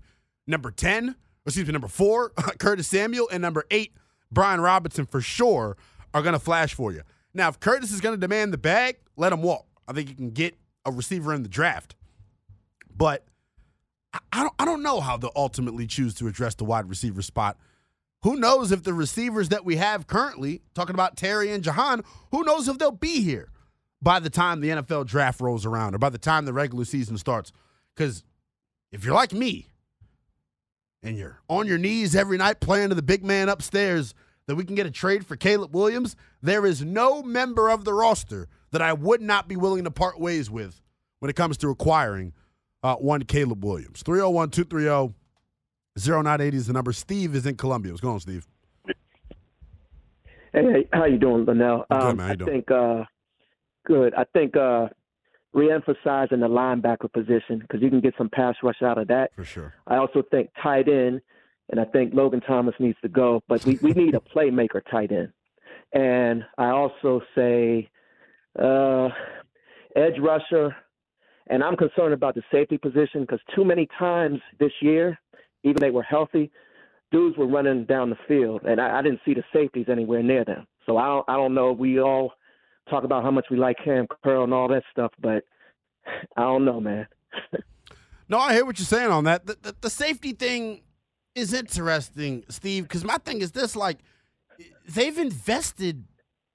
[0.51, 3.93] Number 10, excuse me, number four, Curtis Samuel, and number eight,
[4.29, 5.77] Brian Robinson for sure
[6.13, 7.03] are going to flash for you.
[7.33, 9.65] Now, if Curtis is going to demand the bag, let him walk.
[9.87, 11.95] I think you can get a receiver in the draft.
[12.93, 13.25] But
[14.33, 17.57] I don't I don't know how they'll ultimately choose to address the wide receiver spot.
[18.23, 22.43] Who knows if the receivers that we have currently, talking about Terry and Jahan, who
[22.43, 23.47] knows if they'll be here
[24.01, 27.17] by the time the NFL draft rolls around or by the time the regular season
[27.17, 27.53] starts.
[27.95, 28.25] Because
[28.91, 29.70] if you're like me
[31.03, 34.13] and you're on your knees every night playing to the big man upstairs
[34.47, 37.93] that we can get a trade for Caleb Williams, there is no member of the
[37.93, 40.81] roster that I would not be willing to part ways with
[41.19, 42.33] when it comes to acquiring
[42.83, 44.01] uh, one Caleb Williams.
[44.03, 45.13] 301 230
[45.97, 46.93] 0980 is the number.
[46.93, 47.91] Steve is in Columbia.
[47.91, 48.47] What's going on, Steve?
[50.53, 51.85] Hey, how you doing, Lynnell?
[51.89, 52.27] Good, Um, man.
[52.27, 53.03] How you I think uh,
[53.85, 54.13] good.
[54.15, 54.87] I think uh,
[55.53, 59.31] re-emphasizing the linebacker position because you can get some pass rush out of that.
[59.35, 59.73] For sure.
[59.87, 61.21] I also think tight end,
[61.69, 65.11] and I think Logan Thomas needs to go, but we, we need a playmaker tight
[65.11, 65.33] end.
[65.93, 67.89] And I also say
[68.57, 69.09] uh,
[69.95, 70.75] edge rusher,
[71.47, 75.19] and I'm concerned about the safety position because too many times this year,
[75.63, 76.49] even they were healthy,
[77.11, 80.45] dudes were running down the field, and I, I didn't see the safeties anywhere near
[80.45, 80.65] them.
[80.85, 81.73] So I don't, I don't know.
[81.73, 82.33] We all
[82.91, 85.43] talk about how much we like Cam Curl and all that stuff, but
[86.37, 87.07] I don't know, man.
[88.29, 89.45] No, I hear what you're saying on that.
[89.45, 90.81] The, the, the safety thing
[91.35, 93.97] is interesting, Steve, because my thing is this like,
[94.87, 96.05] they've invested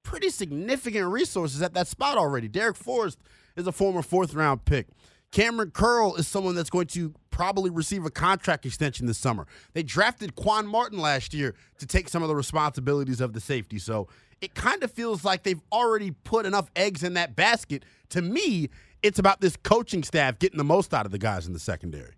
[0.03, 2.49] pretty significant resources at that spot already.
[2.49, 3.19] Darrick Forrest
[3.57, 4.87] is a former fourth round pick.
[5.33, 9.47] Cameron Curl is someone that's going to probably receive a contract extension this summer.
[9.75, 13.79] They drafted Quan Martin last year to take some of the responsibilities of the safety.
[13.79, 14.09] So
[14.41, 17.85] it kind of feels like they've already put enough eggs in that basket.
[18.11, 18.69] To me,
[19.03, 22.13] it's about this coaching staff getting the most out of the guys in the secondary.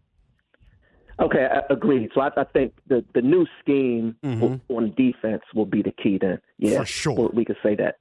[1.21, 2.11] Okay, I agreed.
[2.15, 6.19] So I, I think the the new scheme w- on defense will be the key.
[6.21, 6.81] Then, yeah, Mm-hmm.
[6.83, 7.31] For sure.
[7.33, 7.97] we, could say that.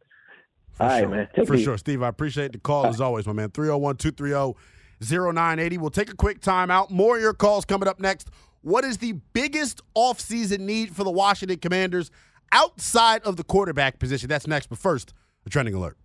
[0.79, 1.27] All right, man.
[1.35, 1.63] Take For easy.
[1.63, 2.03] sure, Steve.
[2.03, 3.49] I appreciate the call as always, my man.
[3.49, 4.55] 301 230
[5.01, 5.77] 0980.
[5.79, 6.91] We'll take a quick timeout.
[6.91, 8.29] More of your calls coming up next.
[8.61, 12.11] What is the biggest offseason need for the Washington Commanders
[12.51, 14.29] outside of the quarterback position?
[14.29, 14.67] That's next.
[14.67, 15.13] But first,
[15.45, 15.97] a trending alert.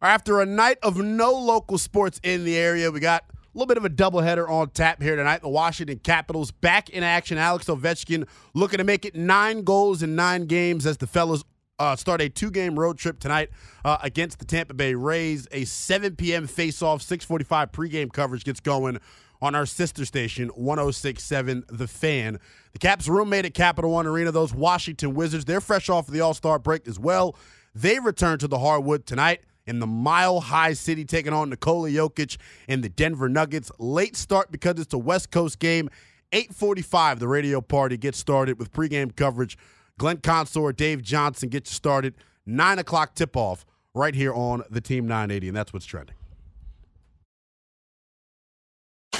[0.00, 3.76] After a night of no local sports in the area, we got a little bit
[3.76, 5.42] of a doubleheader on tap here tonight.
[5.42, 7.38] The Washington Capitals back in action.
[7.38, 11.44] Alex Ovechkin looking to make it nine goals in nine games as the fellas
[11.78, 13.50] uh, start a two-game road trip tonight
[13.84, 15.46] uh, against the Tampa Bay Rays.
[15.52, 16.46] A 7 p.m.
[16.46, 18.98] face-off, 6:45 pregame coverage gets going
[19.42, 22.38] on our sister station, 106.7 The Fan.
[22.72, 26.20] The Caps' roommate at Capital One Arena, those Washington Wizards, they're fresh off of the
[26.20, 27.36] All-Star break as well.
[27.74, 32.36] They return to the hardwood tonight in the Mile High City, taking on Nikola Jokic
[32.68, 33.72] and the Denver Nuggets.
[33.78, 35.90] Late start because it's a West Coast game.
[36.32, 39.58] 8:45, the radio party gets started with pregame coverage.
[39.98, 42.14] Glenn Consor, Dave Johnson get you started.
[42.46, 46.14] Nine o'clock tip-off right here on the Team 980, and that's what's trending.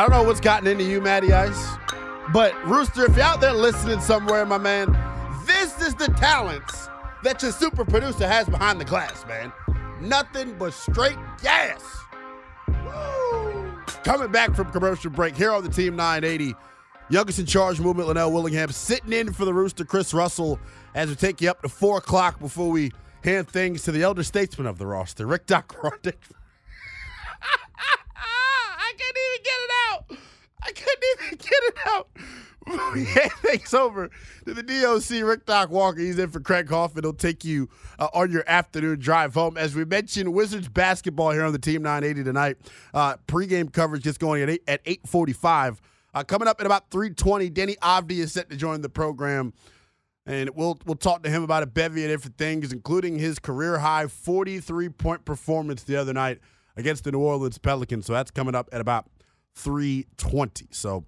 [0.00, 1.76] I don't know what's gotten into you, Matty Ice,
[2.32, 4.96] but Rooster, if you're out there listening somewhere, my man,
[5.44, 6.88] this is the talents
[7.22, 9.52] that your super producer has behind the glass, man.
[10.00, 11.84] Nothing but straight gas.
[12.66, 13.78] Woo!
[14.02, 16.54] Coming back from commercial break here on the Team 980.
[17.10, 20.58] Youngest in charge movement, Lynnell Willingham, sitting in for the Rooster, Chris Russell,
[20.94, 22.90] as we take you up to 4 o'clock before we
[23.22, 25.76] hand things to the elder statesman of the roster, Rick Doc.
[25.82, 25.90] I
[28.92, 29.79] couldn't even get it out.
[30.62, 32.08] I couldn't even get it out.
[32.66, 34.10] Hand things over
[34.44, 35.98] to the DOC, Rick Doc Walker.
[35.98, 37.04] He's in for Craig Hoffman.
[37.04, 37.68] He'll take you
[37.98, 39.56] uh, on your afternoon drive home.
[39.56, 42.56] As we mentioned, Wizards basketball here on the Team 980 tonight.
[42.92, 45.80] Uh, pregame coverage gets going at 8, at 845.
[46.12, 49.52] Uh, coming up at about 320, Deni Avdija set to join the program.
[50.26, 53.78] And we'll we'll talk to him about a bevy of different things, including his career
[53.78, 56.40] high 43 point performance the other night
[56.76, 58.06] against the New Orleans Pelicans.
[58.06, 59.06] So that's coming up at about
[59.56, 60.68] 320.
[60.70, 61.04] So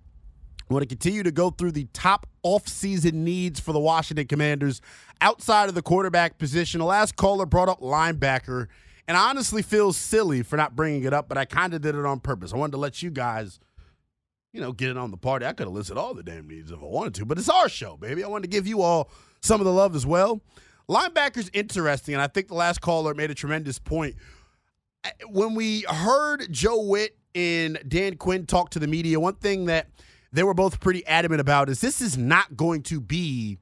[0.68, 4.80] I want to continue to go through the top offseason needs for the Washington Commanders
[5.20, 6.80] outside of the quarterback position.
[6.80, 8.68] The last caller brought up linebacker,
[9.06, 11.94] and I honestly feel silly for not bringing it up, but I kind of did
[11.94, 12.52] it on purpose.
[12.52, 13.60] I wanted to let you guys
[14.52, 15.46] you know, getting on the party.
[15.46, 17.68] I could have listed all the damn needs if I wanted to, but it's our
[17.68, 18.22] show, baby.
[18.22, 20.42] I wanted to give you all some of the love as well.
[20.88, 24.16] Linebacker's interesting, and I think the last caller made a tremendous point.
[25.04, 29.66] Eh, when we heard Joe Whitt and Dan Quinn talk to the media, one thing
[29.66, 29.88] that
[30.32, 33.58] they were both pretty adamant about is this is not going to be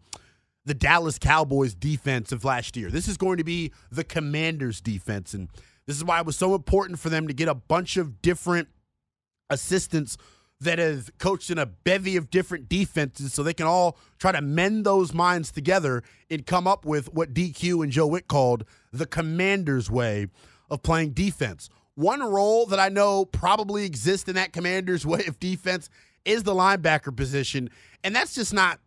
[0.65, 2.91] the Dallas Cowboys defense of last year.
[2.91, 5.35] This is going to be the Commanders defense.
[5.35, 5.49] And
[5.87, 8.69] this is why it was so important for them to get a bunch of different
[9.49, 10.17] assistants
[10.61, 14.43] that have coached in a bevy of different defenses so they can all try to
[14.43, 19.07] mend those minds together and come up with what DQ and Joe Whitt called the
[19.07, 20.27] commander's way
[20.69, 21.71] of playing defense.
[22.01, 25.91] One role that I know probably exists in that commander's way of defense
[26.25, 27.69] is the linebacker position.
[28.03, 28.81] And that's just not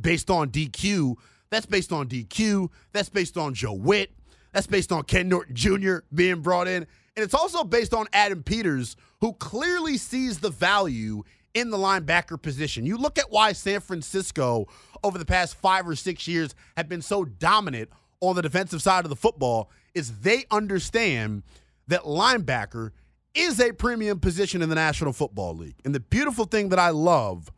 [0.00, 1.14] based on DQ.
[1.50, 2.68] That's based on DQ.
[2.92, 4.10] That's based on Joe Whitt.
[4.52, 5.98] That's based on Ken Norton Jr.
[6.12, 6.84] being brought in.
[7.14, 11.22] And it's also based on Adam Peters, who clearly sees the value
[11.54, 12.84] in the linebacker position.
[12.84, 14.66] You look at why San Francisco,
[15.04, 17.90] over the past five or six years, have been so dominant
[18.20, 21.44] on the defensive side of the football, is they understand
[21.88, 22.92] that linebacker
[23.34, 25.76] is a premium position in the National Football League.
[25.84, 27.50] And the beautiful thing that I love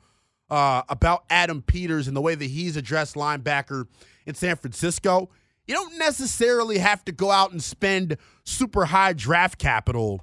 [0.51, 3.87] uh, about Adam Peters and the way that he's addressed linebacker
[4.27, 5.31] in San Francisco
[5.71, 10.21] you don't necessarily have to go out and spend super high draft capital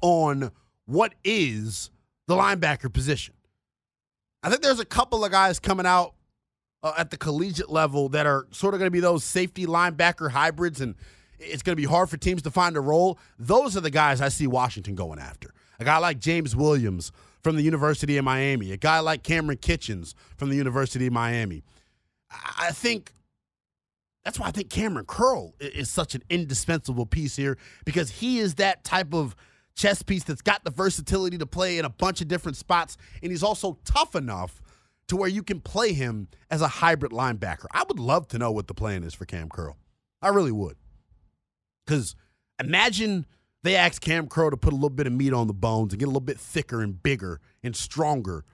[0.00, 0.52] on
[0.86, 1.90] what is
[2.28, 3.34] the linebacker position.
[4.44, 6.14] I think there's a couple of guys coming out
[6.84, 10.30] uh, at the collegiate level that are sort of going to be those safety linebacker
[10.30, 10.94] hybrids, and
[11.40, 13.18] it's going to be hard for teams to find a role.
[13.38, 15.52] Those are the guys I see Washington going after.
[15.78, 17.10] A guy like James Williams
[17.42, 21.62] from the University of Miami, a guy like Kamren Kinchens from the University of Miami.
[22.58, 23.14] I think
[24.24, 28.56] that's why I think Kamren Curl is such an indispensable piece here because he is
[28.56, 29.34] that type of
[29.74, 33.32] chess piece that's got the versatility to play in a bunch of different spots, and
[33.32, 34.60] he's also tough enough
[35.08, 37.66] to where you can play him as a hybrid linebacker.
[37.72, 39.76] I would love to know what the plan is for Cam Curl.
[40.22, 40.76] I really would.
[41.90, 42.14] Because
[42.60, 43.26] imagine
[43.64, 45.98] they asked Cam Curl to put a little bit of meat on the bones and
[45.98, 48.44] get a little bit thicker and bigger and stronger.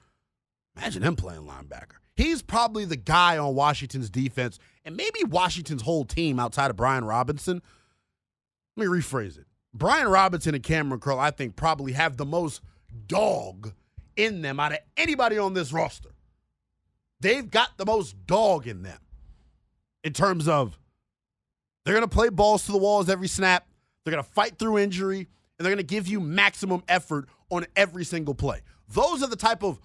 [0.75, 1.99] Imagine him playing linebacker.
[2.15, 7.05] He's probably the guy on Washington's defense and maybe Washington's whole team outside of Brian
[7.05, 7.61] Robinson.
[8.75, 9.45] Let me rephrase it.
[9.75, 12.63] Brian Robinson and Kamren Curl, I think, probably have the most
[13.07, 13.75] dog
[14.17, 16.15] in them out of anybody on this roster.
[17.21, 19.01] They've got the most dog in them
[20.03, 20.79] in terms of
[21.87, 23.65] they're going to play balls to the walls every snap.
[24.05, 27.65] They're going to fight through injury, and they're going to give you maximum effort on
[27.77, 28.63] every single play.
[28.89, 29.79] Those are the type of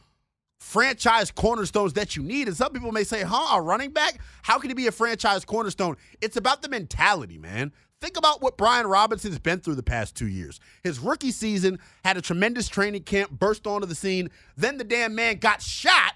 [0.60, 2.48] franchise cornerstones that you need.
[2.48, 4.20] And some people may say, huh, a running back?
[4.42, 5.96] How can he be a franchise cornerstone?
[6.22, 7.72] It's about the mentality, man.
[8.00, 10.60] Think about what Brian Robinson's been through the past two years.
[10.84, 14.30] His rookie season had a tremendous training camp, burst onto the scene.
[14.58, 16.16] Then the damn man got shot.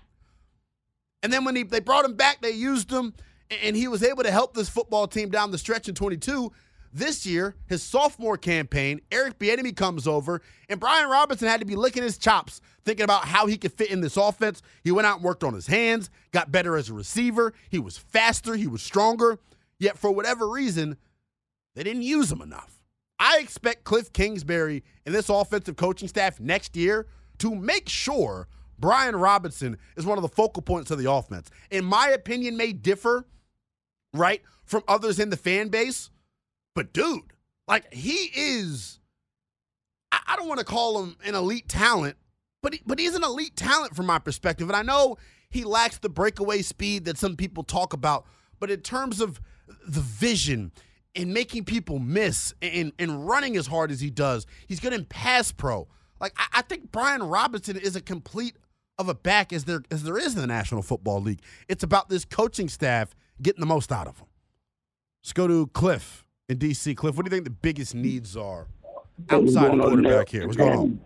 [1.21, 3.13] And then when he, they brought him back, they used him,
[3.49, 6.51] and he was able to help this football team down the stretch in 22.
[6.91, 11.75] This year, his sophomore campaign, Eric Bieniemy comes over, and Brian Robinson had to be
[11.75, 14.61] licking his chops, thinking about how he could fit in this offense.
[14.81, 17.53] He went out and worked on his hands, got better as a receiver.
[17.69, 19.39] He was faster, he was stronger.
[19.77, 20.95] Yet, for whatever reason,
[21.75, 22.81] they didn't use him enough.
[23.19, 27.07] I expect Cliff Kingsbury and this offensive coaching staff next year
[27.39, 28.47] to make sure
[28.79, 31.49] Brian Robinson is one of the focal points of the offense.
[31.71, 33.25] In my opinion, may differ,
[34.17, 36.09] right, from others in the fan base.
[36.73, 37.21] But dude,
[37.67, 38.99] like he is,
[40.11, 42.17] I, I don't want to call him an elite talent,
[42.61, 44.67] but he, but he's an elite talent from my perspective.
[44.67, 45.17] And I know
[45.49, 48.25] he lacks the breakaway speed that some people talk about,
[48.59, 49.39] but in terms of
[49.87, 50.71] the vision
[51.15, 55.05] and making people miss and, and running as hard as he does, he's good in
[55.05, 55.87] pass pro.
[56.19, 58.57] Like I, I think Brian Robinson is a complete
[58.97, 61.41] of a back as there as there is in the National Football League.
[61.67, 64.27] It's about this coaching staff getting the most out of them.
[65.23, 66.95] Let's go to Cliff in DC.
[66.95, 68.67] Cliff, what do you think the biggest needs are
[69.29, 70.45] outside of quarterback here?
[70.45, 70.99] What's going on?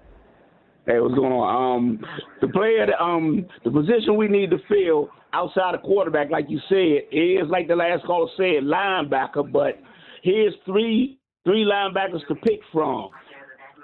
[0.85, 1.75] Hey, what's going on?
[1.77, 2.05] Um,
[2.41, 7.07] the player, um, the position we need to fill outside of quarterback, like you said,
[7.11, 9.49] is like the last caller said, linebacker.
[9.51, 9.79] But
[10.23, 13.09] here's three three linebackers to pick from.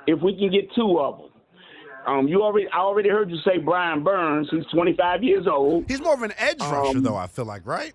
[0.08, 1.30] If we can get two of them.
[2.08, 4.48] Um, you already, I already heard you say Brian Burns.
[4.52, 5.86] He's 25 years old.
[5.88, 7.16] He's more of an edge rusher, um, though.
[7.16, 7.94] I feel like, right?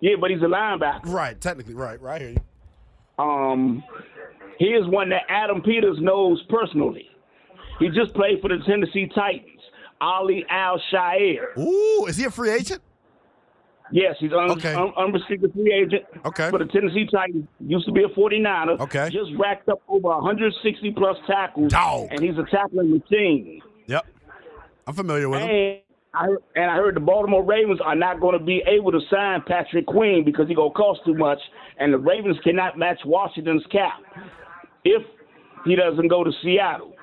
[0.00, 1.06] Yeah, but he's a linebacker.
[1.06, 2.36] Right, technically, right, right here.
[3.18, 3.84] Um,
[4.58, 7.08] he is one that Adam Peters knows personally.
[7.78, 9.46] He just played for the Tennessee Titans.
[10.00, 11.58] Ali Al-Shaair.
[11.58, 12.80] Ooh, is he a free agent?
[13.92, 14.74] Yes, he's un- okay.
[14.74, 16.48] un- unrestricted free agent okay.
[16.50, 17.46] for the Tennessee Titans.
[17.58, 18.80] Used to be a 49er.
[18.80, 19.10] Okay.
[19.10, 21.72] Just racked up over 160 plus tackles.
[21.72, 22.08] Dog.
[22.10, 23.60] And he's a tackling machine.
[23.86, 24.06] Yep.
[24.86, 25.80] I'm familiar with him.
[26.12, 29.00] And I and I heard the Baltimore Ravens are not going to be able to
[29.10, 31.38] sign Patrick Queen because he gonna cost too much,
[31.78, 34.00] and the Ravens cannot match Washington's cap
[34.84, 35.02] if
[35.64, 36.94] he doesn't go to Seattle.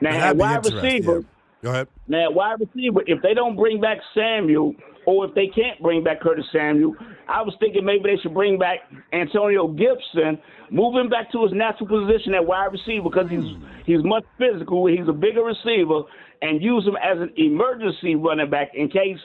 [0.00, 1.18] Now, That'd wide receiver.
[1.18, 1.22] yeah.
[1.62, 1.88] Go ahead.
[2.08, 4.74] Now, wide receiver, if they don't bring back Samuel,
[5.06, 6.94] or if they can't bring back Curtis Samuel,
[7.28, 8.80] I was thinking maybe they should bring back
[9.12, 10.38] Antonio Gibson,
[10.70, 13.64] move him back to his natural position at wide receiver because he's hmm.
[13.86, 16.02] he's much physical, he's a bigger receiver,
[16.42, 19.18] and use him as an emergency running back in case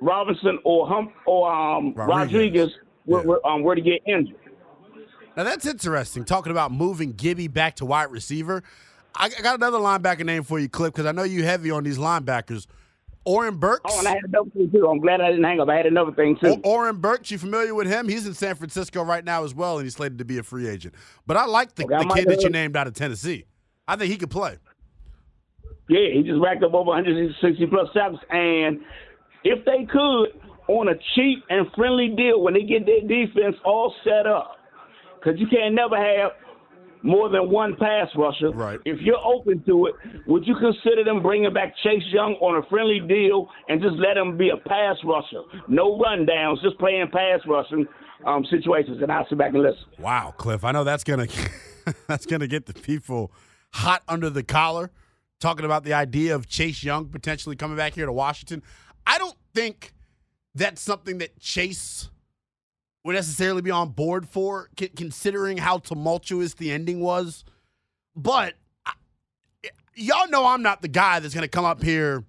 [0.00, 2.70] Robinson or Hump or um, Rodriguez,
[3.06, 4.36] were, were, um, were to get injured.
[5.36, 6.24] Now that's interesting.
[6.24, 8.62] Talking about moving Gibby back to wide receiver.
[9.14, 11.84] I I got another linebacker name for you, Cliff, because I know you heavy on
[11.84, 12.66] these linebackers.
[13.26, 13.82] Oren Burks.
[13.92, 14.88] Oh, and I had another thing too.
[14.88, 15.68] I'm glad I didn't hang up.
[15.68, 16.60] I had another thing too.
[16.64, 18.08] O- Oren Burks, you familiar with him?
[18.08, 20.66] He's in San Francisco right now as well, and he's slated to be a free
[20.66, 20.94] agent.
[21.26, 23.44] But I like the, Okay, the kid that you named out of Tennessee.
[23.86, 24.56] I think he could play.
[25.90, 28.22] Yeah, he just racked up over 160 plus sacks.
[28.30, 28.78] And
[29.42, 30.38] if they could,
[30.68, 34.56] on a cheap and friendly deal, when they get their defense all set up,
[35.18, 36.30] because you can't never have
[37.02, 38.52] more than one pass rusher.
[38.52, 38.78] Right.
[38.84, 39.94] If you're open to it,
[40.28, 44.16] would you consider them bringing back Chase Young on a friendly deal and just let
[44.16, 45.42] him be a pass rusher?
[45.66, 47.86] No rundowns, just playing pass rushing
[48.24, 48.98] um, situations.
[49.02, 49.84] And I'll sit back and listen.
[49.98, 50.62] Wow, Cliff.
[50.62, 51.26] I know that's gonna
[52.06, 53.32] that's gonna get the people
[53.72, 54.92] hot under the collar.
[55.40, 58.62] Talking about the idea of Chase Young potentially coming back here to Washington.
[59.06, 59.92] I don't think
[60.54, 62.10] that's something that Chase
[63.04, 67.44] would necessarily be on board for, c- considering how tumultuous the ending was.
[68.14, 68.92] But I,
[69.94, 72.24] y'all know I'm not the guy that's going to come up here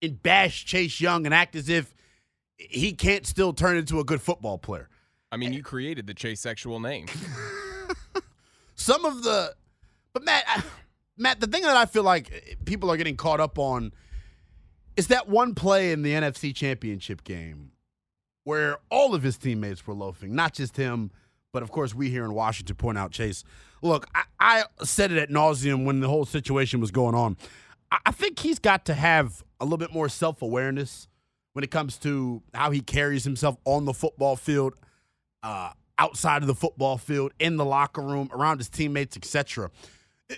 [0.00, 1.94] and bash Chase Young and act as if
[2.56, 4.88] he can't still turn into a good football player.
[5.32, 5.56] I mean, eh.
[5.56, 7.06] you created the Chase sexual name.
[8.76, 9.54] some of the
[10.12, 10.62] but matt I,
[11.16, 13.92] matt the thing that i feel like people are getting caught up on
[14.96, 17.72] is that one play in the nfc championship game
[18.44, 21.10] where all of his teammates were loafing not just him
[21.52, 23.44] but of course we here in washington point out chase
[23.82, 27.36] look i, I said it at nauseum when the whole situation was going on
[27.90, 31.08] I, I think he's got to have a little bit more self-awareness
[31.52, 34.74] when it comes to how he carries himself on the football field
[35.42, 39.70] uh, outside of the football field, in the locker room, around his teammates, etc.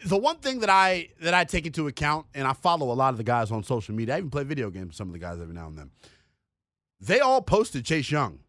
[0.04, 3.14] The one thing that I that I take into account, and I follow a lot
[3.14, 4.16] of the guys on social media.
[4.16, 5.90] I even play video games with some of the guys every now and then.
[7.00, 8.40] They all posted Chase Young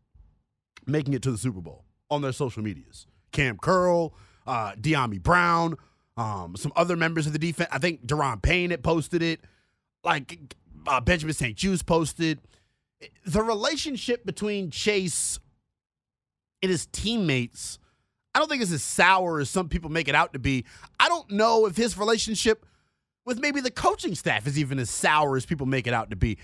[0.85, 3.05] making it to the Super Bowl on their social medias.
[3.31, 4.13] Cam Curl,
[4.47, 5.75] uh, Deami Brown,
[6.17, 7.69] um, some other members of the defense.
[7.71, 9.41] I think Daron Payne had posted it.
[10.03, 10.55] Like
[10.87, 11.55] uh, Benjamin St.
[11.55, 12.39] Juste posted.
[13.25, 15.39] The relationship between Chase
[16.61, 17.79] and his teammates,
[18.39, 20.63] I don't think it's as sour as some people make it out to be.
[20.97, 22.65] I don't know if his relationship
[23.25, 26.15] with maybe the coaching staff is even as sour as people make it out to
[26.15, 26.37] be.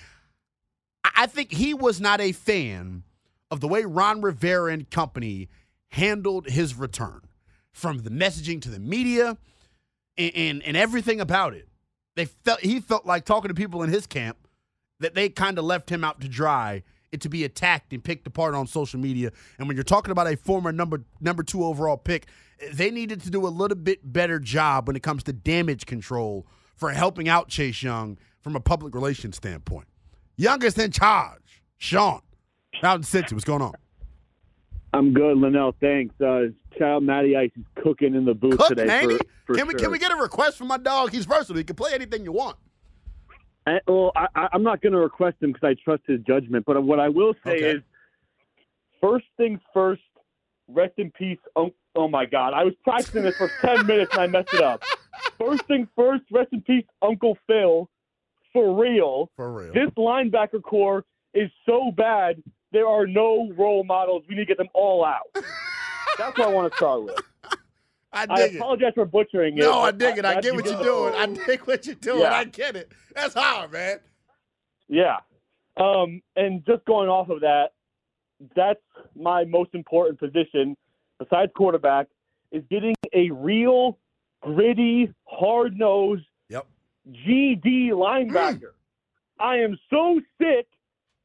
[1.15, 3.03] I think he was not a fan
[3.49, 5.47] of the way Ron Rivera and company
[5.87, 7.21] handled his return,
[7.71, 9.37] from the messaging to the media
[10.17, 11.69] and, and, and everything about it.
[12.17, 14.49] They felt he felt like talking to people in his camp
[14.99, 16.83] that they kind of left him out to dry
[17.16, 19.32] and to be attacked and picked apart on social media.
[19.57, 22.28] And when you're talking about a former number number two overall pick,
[22.74, 26.45] they needed to do a little bit better job when it comes to damage control
[26.76, 29.88] for helping out Chase Young from a public relations standpoint.
[30.36, 32.20] Youngest in charge, Sean,
[32.84, 33.32] out in Cincy.
[33.32, 33.74] What's going on?
[34.93, 35.74] I'm good, Lynnell.
[35.80, 36.13] Thanks.
[36.20, 36.47] Uh,
[36.78, 39.03] child Matty Ice is cooking in the booth Cook, today.
[39.03, 39.80] For, for can we sure.
[39.80, 41.11] can we get a request from my dog?
[41.11, 41.55] He's versatile.
[41.55, 42.57] He can play anything you want.
[43.68, 46.66] Uh, well, I, I- I'm not going to request him because I trust his judgment.
[46.66, 47.82] But what I will say is,
[49.01, 50.01] first things first.
[50.68, 51.38] Rest in peace.
[51.55, 52.53] Oh, oh my God!
[52.53, 54.82] I was practicing this for ten minutes and I messed it up.
[55.39, 56.24] First things first.
[56.32, 57.88] Rest in peace, Uncle Phil.
[58.51, 59.30] For real.
[59.36, 59.74] For real.
[59.74, 61.03] This linebacker core
[61.36, 62.41] is so bad.
[62.72, 64.24] There are no role models.
[64.28, 65.30] We need to get them all out.
[66.18, 67.20] That's what I want to start with.
[68.16, 68.57] I dig it.
[68.57, 69.61] apologize for butchering it.
[69.61, 70.26] No, I but dig it.
[70.26, 71.13] I glad get what you're doing.
[71.16, 72.22] I dig what you're doing.
[72.22, 72.34] Yeah.
[72.34, 72.91] I get it.
[73.13, 73.99] That's hard, man.
[74.88, 75.18] Yeah.
[75.78, 77.74] Um, and just going off of that,
[78.55, 78.80] that's
[79.16, 80.78] my most important position,
[81.20, 82.07] besides quarterback,
[82.51, 83.97] is getting a real,
[84.41, 86.66] gritty, hard nosed yep.
[87.09, 88.72] GD linebacker.
[89.39, 90.68] I am so sick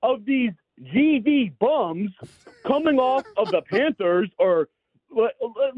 [0.03, 2.11] of these GD bums
[2.67, 4.69] coming off of the Panthers or
[5.17, 5.29] Uh, uh,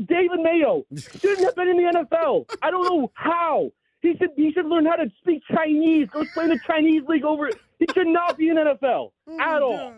[0.06, 2.46] David Mayo shouldn't have been in the NFL.
[2.62, 3.70] I don't know how.
[4.00, 6.08] He should he should learn how to speak Chinese.
[6.10, 7.50] Go play in the Chinese league over.
[7.78, 9.94] He should not be in NFL mm-hmm, at all.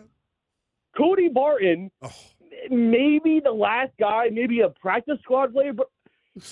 [0.95, 2.11] Cody Barton, oh.
[2.69, 5.87] maybe the last guy, maybe a practice squad player, but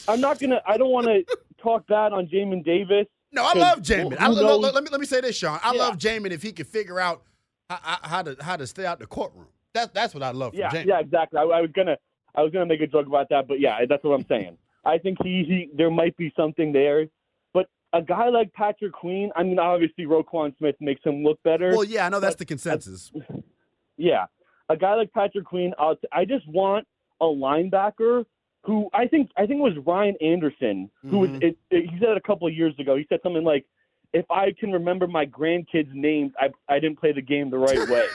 [0.08, 0.62] I'm not gonna.
[0.68, 1.24] I don't want to
[1.62, 3.06] talk bad on Jamin Davis.
[3.32, 4.18] No, I love Jamin.
[4.20, 4.74] I, who lo- lo- knows?
[4.74, 5.60] let me let me say this, Sean.
[5.64, 5.80] I Yeah.
[5.80, 7.24] love Jamin if he could figure out
[7.70, 9.48] how, how- how to how to stay out the courtroom.
[9.74, 10.86] That's that's what I love from Yeah, Jamin.
[10.86, 11.40] yeah, exactly.
[11.40, 11.98] I, I was gonna,
[12.36, 14.58] I was gonna make a joke about that, but yeah, that's what I'm saying.
[14.86, 17.06] I think he, he, there might be something there,
[17.54, 21.70] but a guy like Patrick Queen, I mean, obviously Roquan Smith makes him look better.
[21.72, 23.12] Well, yeah, I know that's the consensus.
[23.96, 24.26] Yeah,
[24.70, 26.88] a guy like Patrick Queen, I'll t- I just want
[27.22, 28.26] a linebacker
[28.64, 31.30] who I think I think it was Ryan Anderson who was.
[31.30, 31.44] Mhm.
[31.44, 32.96] It, it, he said it a couple of years ago.
[32.96, 33.66] He said something like,
[34.14, 37.88] "If I can remember my grandkids' names, I I didn't play the game the right
[37.90, 38.08] way."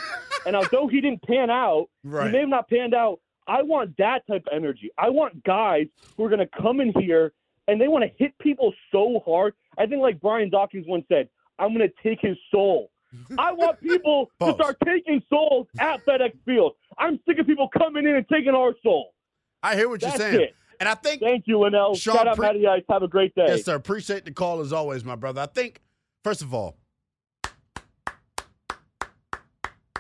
[0.47, 2.27] and although he didn't pan out, Right.
[2.27, 3.21] he may have not panned out.
[3.49, 4.91] I want that type of energy.
[4.99, 5.87] I want guys
[6.17, 7.33] who are going to come in here
[7.67, 9.55] and they want to hit people so hard.
[9.79, 11.29] I think, like Brian Dawkins once said,
[11.59, 12.91] "I'm going to take his soul."
[13.39, 16.73] I want people to start taking souls at FedEx Field.
[16.99, 19.15] I'm sick of people coming in and taking our soul.
[19.63, 20.41] I hear what you're saying.
[20.41, 20.55] it.
[20.81, 21.99] And I think Thank you, Lynnell.
[21.99, 22.83] Sean, Shout out pre- Matty Ice.
[22.89, 23.47] Have a great day.
[23.49, 23.75] Yes, sir.
[23.75, 25.41] Appreciate the call as always, my brother.
[25.41, 25.81] I think,
[26.23, 26.77] first of all,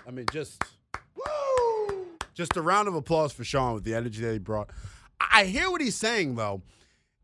[0.06, 0.62] I mean, just
[2.38, 4.70] just a round of applause for Sean with the energy that he brought.
[5.20, 6.62] I hear what he's saying though,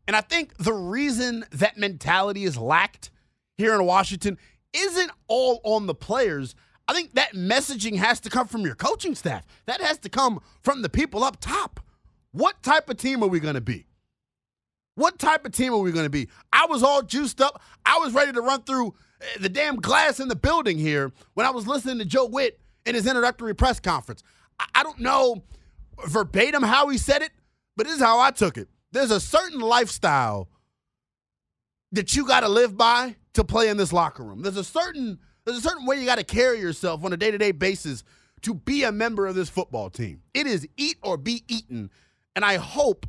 [0.07, 3.11] and I think the reason that mentality is lacked
[3.57, 4.37] here in Washington
[4.73, 6.53] isn't all on the players.
[6.89, 9.45] I think that messaging has to come from your coaching staff.
[9.67, 11.79] That has to come from the people up top.
[12.33, 13.87] What type of team are we going to be?
[14.95, 16.27] What type of team are we going to be?
[16.51, 17.61] I was all juiced up.
[17.85, 21.45] I was ready to run through uh, the damn glass in the building here when
[21.45, 24.21] I was listening to Joe Whitt in his introductory press conference.
[24.59, 25.43] I, don't know
[26.07, 27.31] verbatim how he said it,
[27.75, 28.67] but this is how I took it.
[28.91, 30.49] There's a certain lifestyle
[31.91, 34.41] that you got to live by to play in this locker room.
[34.41, 37.51] There's a certain there's a certain way you got to carry yourself on a day-to-day
[37.51, 38.03] basis
[38.41, 40.21] to be a member of this football team.
[40.33, 41.91] It is eat or be eaten,
[42.35, 43.05] and I hope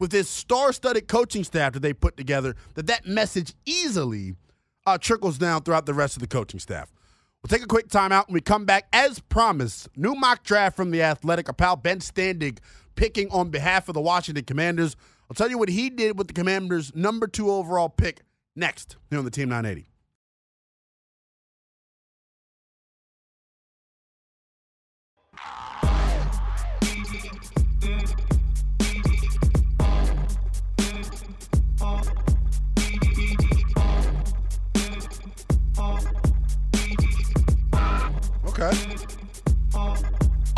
[0.00, 4.34] with this star-studded coaching staff that they put together that that message easily
[4.86, 6.90] uh, trickles down throughout the rest of the coaching staff.
[7.42, 8.86] We'll take a quick timeout when we come back.
[8.92, 11.48] As promised, new mock draft from the Athletic.
[11.48, 12.58] Our pal Ben Standig
[12.96, 14.94] picking on behalf of the Washington Commanders.
[15.30, 18.20] I'll tell you what he did with the Commanders' number two overall pick
[18.54, 19.86] next here on the Team 980.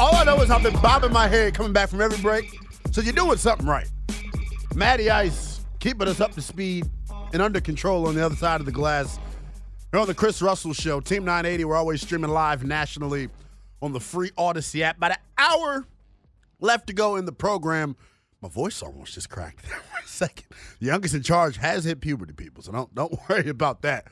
[0.03, 2.59] All I know is I've been bobbing my head coming back from every break.
[2.90, 3.88] So you're doing something right.
[4.74, 6.86] Matty Ice keeping us up to speed
[7.32, 9.20] and under control on the other side of the glass.
[9.92, 13.28] Here on the Chris Russell Show, Team 980, we're always streaming live nationally
[13.80, 14.96] on the free Audacy app.
[14.96, 15.86] About an hour
[16.59, 17.94] left to go in the program.
[18.40, 20.46] My voice almost just cracked there for a second.
[20.80, 24.09] The youngest in charge has hit puberty, people, so don't don't worry about that.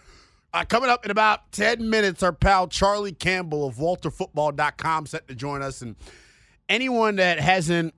[0.53, 5.35] Uh, coming up in about 10 minutes, our pal Charlie Campbell of WalterFootball.com set to
[5.35, 5.81] join us.
[5.81, 5.95] And
[6.69, 7.95] anyone that hasn't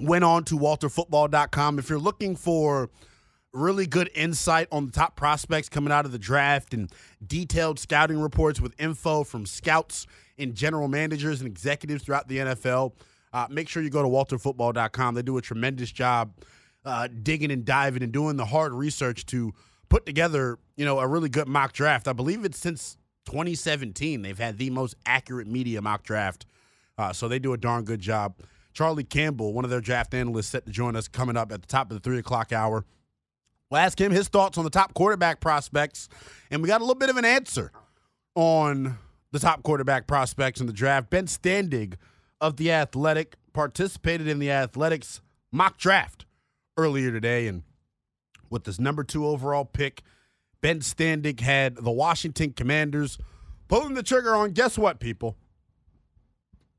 [0.00, 2.90] went on to WalterFootball.com, if you're looking for
[3.52, 6.90] really good insight on the top prospects coming out of the draft and
[7.24, 10.06] detailed scouting reports with info from scouts
[10.36, 12.92] and general managers and executives throughout the NFL,
[13.32, 15.14] uh, make sure you go to WalterFootball.com.
[15.14, 16.32] They do a tremendous job
[16.84, 19.52] uh, digging and diving and doing the hard research to
[19.88, 22.08] put together, you know, a really good mock draft.
[22.08, 26.46] I believe it's since 2017 they've had the most accurate media mock draft.
[26.96, 28.34] Uh, so they do a darn good job.
[28.72, 31.66] Charlie Campbell, one of their draft analysts, set to join us coming up at the
[31.66, 32.84] top of the three o'clock hour.
[33.70, 36.08] We'll ask him his thoughts on the top quarterback prospects,
[36.50, 37.70] and we got a little bit of an answer
[38.34, 38.98] on
[39.30, 41.10] the top quarterback prospects in the draft.
[41.10, 41.94] Ben Standig
[42.40, 45.20] of the Athletic participated in the Athletics
[45.52, 46.24] mock draft
[46.76, 47.62] earlier today, and
[48.50, 50.02] with this number two overall pick,
[50.60, 53.18] Ben Standig had the Washington Commanders
[53.68, 55.36] pulling the trigger on guess what, people?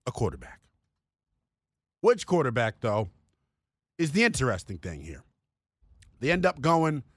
[0.05, 0.59] A quarterback.
[2.01, 3.09] Which quarterback, though,
[3.97, 5.24] is the interesting thing here.
[6.20, 7.03] They end up going.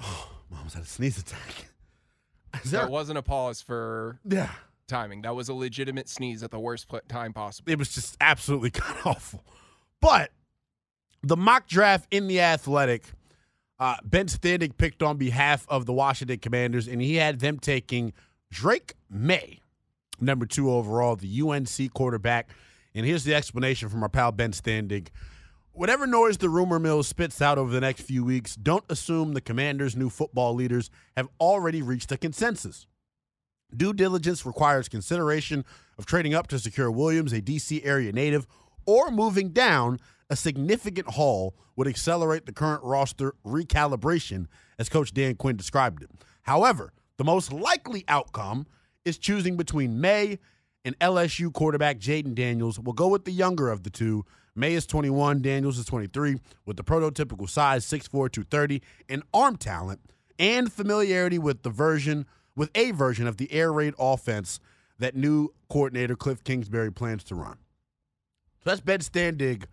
[0.00, 1.66] Oh, mom's had a sneeze attack.
[2.64, 4.52] Is there- That wasn't a pause for Yeah.
[4.86, 5.22] timing.
[5.22, 7.70] That was a legitimate sneeze at the worst time possible.
[7.72, 9.44] it was just absolutely god awful.
[10.00, 10.30] But
[11.22, 13.04] the mock draft in the Athletic,
[13.78, 18.12] uh, Ben Standig picked on behalf of the Washington Commanders, and he had them taking
[18.50, 19.60] Drake Maye,
[20.20, 22.50] number two overall, the UNC quarterback.
[22.94, 25.08] And here's the explanation from our pal Ben Standig.
[25.72, 29.40] Whatever noise the rumor mill spits out over the next few weeks, don't assume the
[29.40, 32.86] Commanders' new football leaders have already reached a consensus.
[33.76, 35.64] Due diligence requires consideration
[35.96, 37.84] of trading up to secure Williams, a D.C.
[37.84, 38.48] area native,
[38.88, 44.46] or moving down, a significant haul would accelerate the current roster recalibration,
[44.78, 46.10] as Coach Dan Quinn described it.
[46.42, 48.66] However, the most likely outcome
[49.04, 50.38] is choosing between Maye
[50.86, 52.80] and LSU quarterback Jayden Daniels.
[52.80, 54.24] We'll go with the younger of the two.
[54.56, 58.80] Maye is 21, Daniels is 23, with the prototypical size 6'4, 230,
[59.10, 60.00] and arm talent
[60.38, 62.24] and familiarity with the version
[62.56, 64.60] with a version of the air raid offense
[64.98, 67.58] that new coordinator Cliff Kingsbury plans to run.
[68.64, 69.64] So that's Ben Standig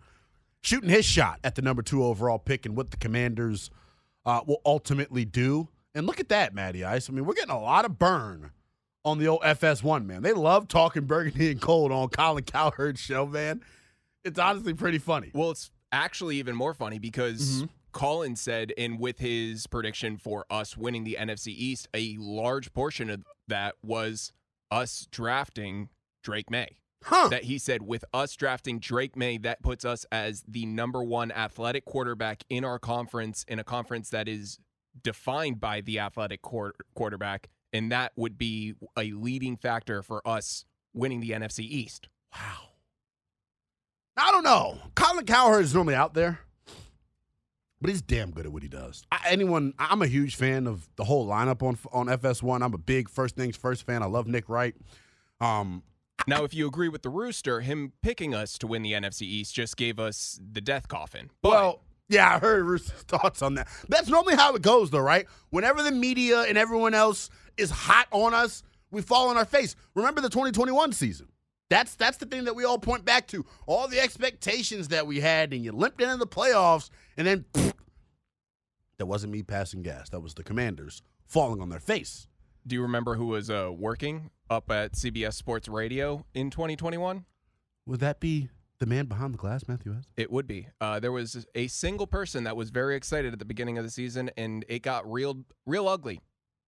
[0.62, 3.70] shooting his shot at the number two overall pick and what the Commanders
[4.24, 5.68] uh, will ultimately do.
[5.94, 7.08] And look at that, Matty Ice.
[7.08, 8.50] I mean, we're getting a lot of burn
[9.04, 10.22] on the old FS1, man.
[10.22, 13.62] They love talking burgundy and gold on Colin Cowherd's show, man.
[14.24, 15.30] It's honestly pretty funny.
[15.32, 17.66] Well, it's actually even more funny because mm-hmm.
[17.92, 23.08] Colin said, and with his prediction for us winning the NFC East, a large portion
[23.08, 24.32] of that was
[24.70, 25.88] us drafting
[26.22, 26.78] Drake Maye.
[27.02, 27.28] Huh.
[27.28, 31.30] That he said, with us drafting Drake Maye, that puts us as the number one
[31.30, 34.58] athletic quarterback in our conference, in a conference that is
[35.02, 37.48] defined by the athletic quarterback.
[37.72, 42.08] And that would be a leading factor for us winning the NFC East.
[42.34, 42.70] Wow.
[44.16, 44.78] I don't know.
[44.94, 46.40] Colin Cowherd is normally out there,
[47.80, 49.04] but he's damn good at what he does.
[49.12, 52.62] I, anyone, I'm a huge fan of the whole lineup on on FS1.
[52.62, 54.02] I'm a big first things first fan.
[54.02, 54.74] I love Nick Wright.
[55.40, 55.82] Um,
[56.26, 59.54] now, if you agree with the Rooster, him picking us to win the NFC East
[59.54, 61.30] just gave us the death coffin.
[61.42, 63.68] But, well, yeah, I heard Rooster's thoughts on that.
[63.88, 65.26] That's normally how it goes, though, right?
[65.50, 69.76] Whenever the media and everyone else is hot on us, we fall on our face.
[69.94, 71.28] Remember the 2021 season.
[71.68, 73.44] That's that's the thing that we all point back to.
[73.66, 77.72] All the expectations that we had, and you limped into the playoffs, and then pfft,
[78.98, 80.08] that wasn't me passing gas.
[80.10, 82.28] That was the commanders falling on their face.
[82.66, 87.24] Do you remember who was uh, working up at CBS Sports Radio in 2021?
[87.86, 88.48] Would that be
[88.80, 90.04] the man behind the glass, Matthew S?
[90.16, 90.66] It would be.
[90.80, 93.90] Uh, there was a single person that was very excited at the beginning of the
[93.90, 96.20] season, and it got real, real ugly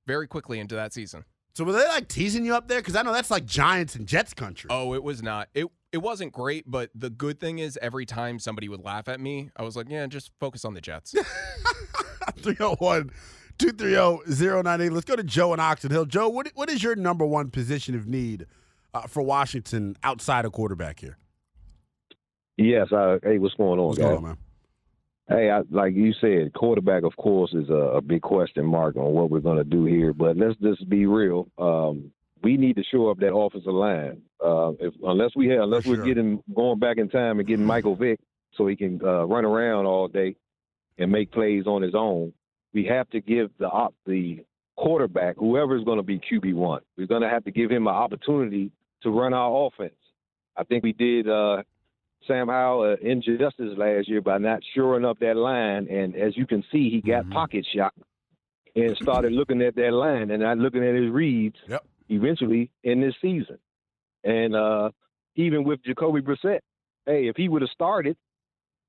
[0.07, 1.25] very quickly into that season.
[1.55, 2.79] So were they like teasing you up there?
[2.79, 4.69] Because I know that's like Giants and Jets country.
[4.71, 5.49] Oh, it was not.
[5.55, 9.19] It it wasn't great, but the good thing is every time somebody would laugh at
[9.19, 11.13] me, I was like, yeah, just focus on the Jets.
[12.37, 13.11] 301
[13.59, 14.93] 230 098.
[14.93, 16.07] Let's go to Joe in Oxon Hill.
[16.07, 18.47] Joe, what, what is your number one position of need
[18.95, 21.19] uh, for Washington outside of quarterback here?
[22.57, 22.93] Yes.
[22.93, 24.07] Uh, hey, what's going on, what's guys?
[24.07, 24.37] Going on, man?
[25.29, 29.13] Hey, I, like you said, quarterback, of course, is a, a big question mark on
[29.13, 30.15] what we're going to do here.
[30.15, 31.49] But let's just be real.
[31.59, 34.23] Um, we need to show up that offensive line.
[34.43, 37.97] Uh, if unless we have, unless we're getting going back in time and getting Michael
[37.97, 38.21] Vick
[38.55, 40.37] so he can uh, run around all day
[40.97, 42.33] and make plays on his own,
[42.73, 44.45] we have to give the op, the
[44.77, 47.87] quarterback, whoever is going to be QB one, we're going to have to give him
[47.87, 48.71] an opportunity
[49.03, 49.95] to run our offense.
[50.57, 51.63] I think we did uh,
[52.27, 55.89] Sam Howell uh, injustice last year by not shoring up that line.
[55.89, 57.33] And as you can see, he got mm-hmm.
[57.33, 57.95] pocket shot
[58.75, 61.85] and started looking at that line and not looking at his reads yep.
[62.09, 63.59] eventually in this season.
[64.25, 64.91] And uh,
[65.37, 66.61] even with Jacoby Brissett,
[67.07, 68.17] hey, if he would have started,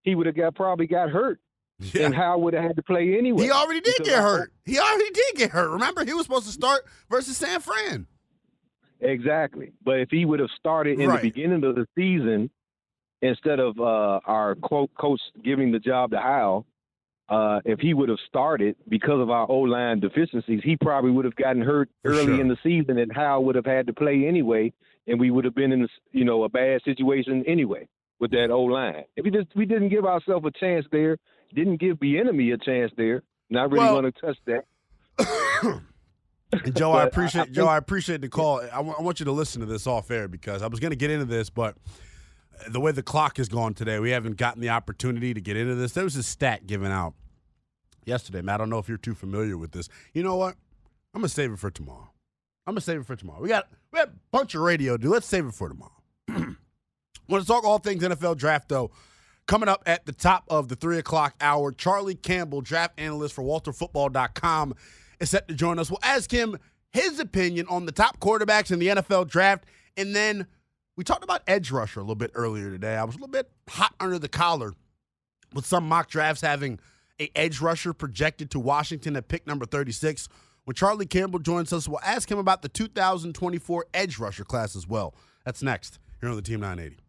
[0.03, 1.39] he would have got probably got hurt.
[1.79, 2.07] Yeah.
[2.07, 3.43] And Howell would have had to play anyway.
[3.43, 4.51] He already did get hurt.
[4.65, 5.71] He already did get hurt.
[5.71, 8.05] Remember, he was supposed to start versus San Fran.
[8.99, 9.71] Exactly.
[9.83, 11.21] But if he would have started in right.
[11.21, 12.49] the beginning of the season
[13.21, 16.65] instead of uh, our coach giving the job to Howell,
[17.29, 21.25] uh, if he would have started because of our O line deficiencies, he probably would
[21.25, 22.41] have gotten hurt For early sure.
[22.41, 24.73] in the season, and Howell would have had to play anyway,
[25.07, 27.87] and we would have been in you know a bad situation anyway
[28.19, 29.03] with that O line.
[29.15, 31.17] If we just we didn't give ourselves a chance there,
[31.53, 33.23] didn't give the enemy a chance there.
[33.49, 35.81] Not really well, going to touch that.
[36.75, 37.67] Joe, I appreciate I, I think, Joe.
[37.67, 38.61] I appreciate the call.
[38.61, 40.91] I, w- I want you to listen to this off air because I was going
[40.91, 41.75] to get into this, but
[42.67, 45.75] the way the clock has gone today, we haven't gotten the opportunity to get into
[45.75, 45.93] this.
[45.93, 47.13] There was a stat given out
[48.05, 48.55] yesterday, Matt.
[48.55, 49.89] I don't know if you're too familiar with this.
[50.13, 50.55] You know what?
[51.13, 52.11] I'm gonna save it for tomorrow.
[52.67, 53.41] I'm gonna save it for tomorrow.
[53.41, 55.09] We got we got a bunch of radio do.
[55.09, 55.93] Let's save it for tomorrow.
[57.27, 58.91] want to talk all things NFL draft though.
[59.49, 63.43] Coming up at the top of the three o'clock hour, Charlie Campbell, draft analyst for
[63.43, 64.75] WalterFootball.com,
[65.19, 65.89] is set to join us.
[65.89, 66.59] We'll ask him
[66.91, 69.65] his opinion on the top quarterbacks in the NFL draft,
[69.97, 70.45] and then
[70.95, 72.95] we talked about edge rusher a little bit earlier today.
[72.95, 74.75] I was a little bit hot under the collar
[75.55, 76.79] with some mock drafts having
[77.19, 80.29] a edge rusher projected to Washington at pick number 36.
[80.65, 84.87] When Charlie Campbell joins us, we'll ask him about the 2024 edge rusher class as
[84.87, 85.15] well.
[85.43, 87.08] That's next here on the Team 980.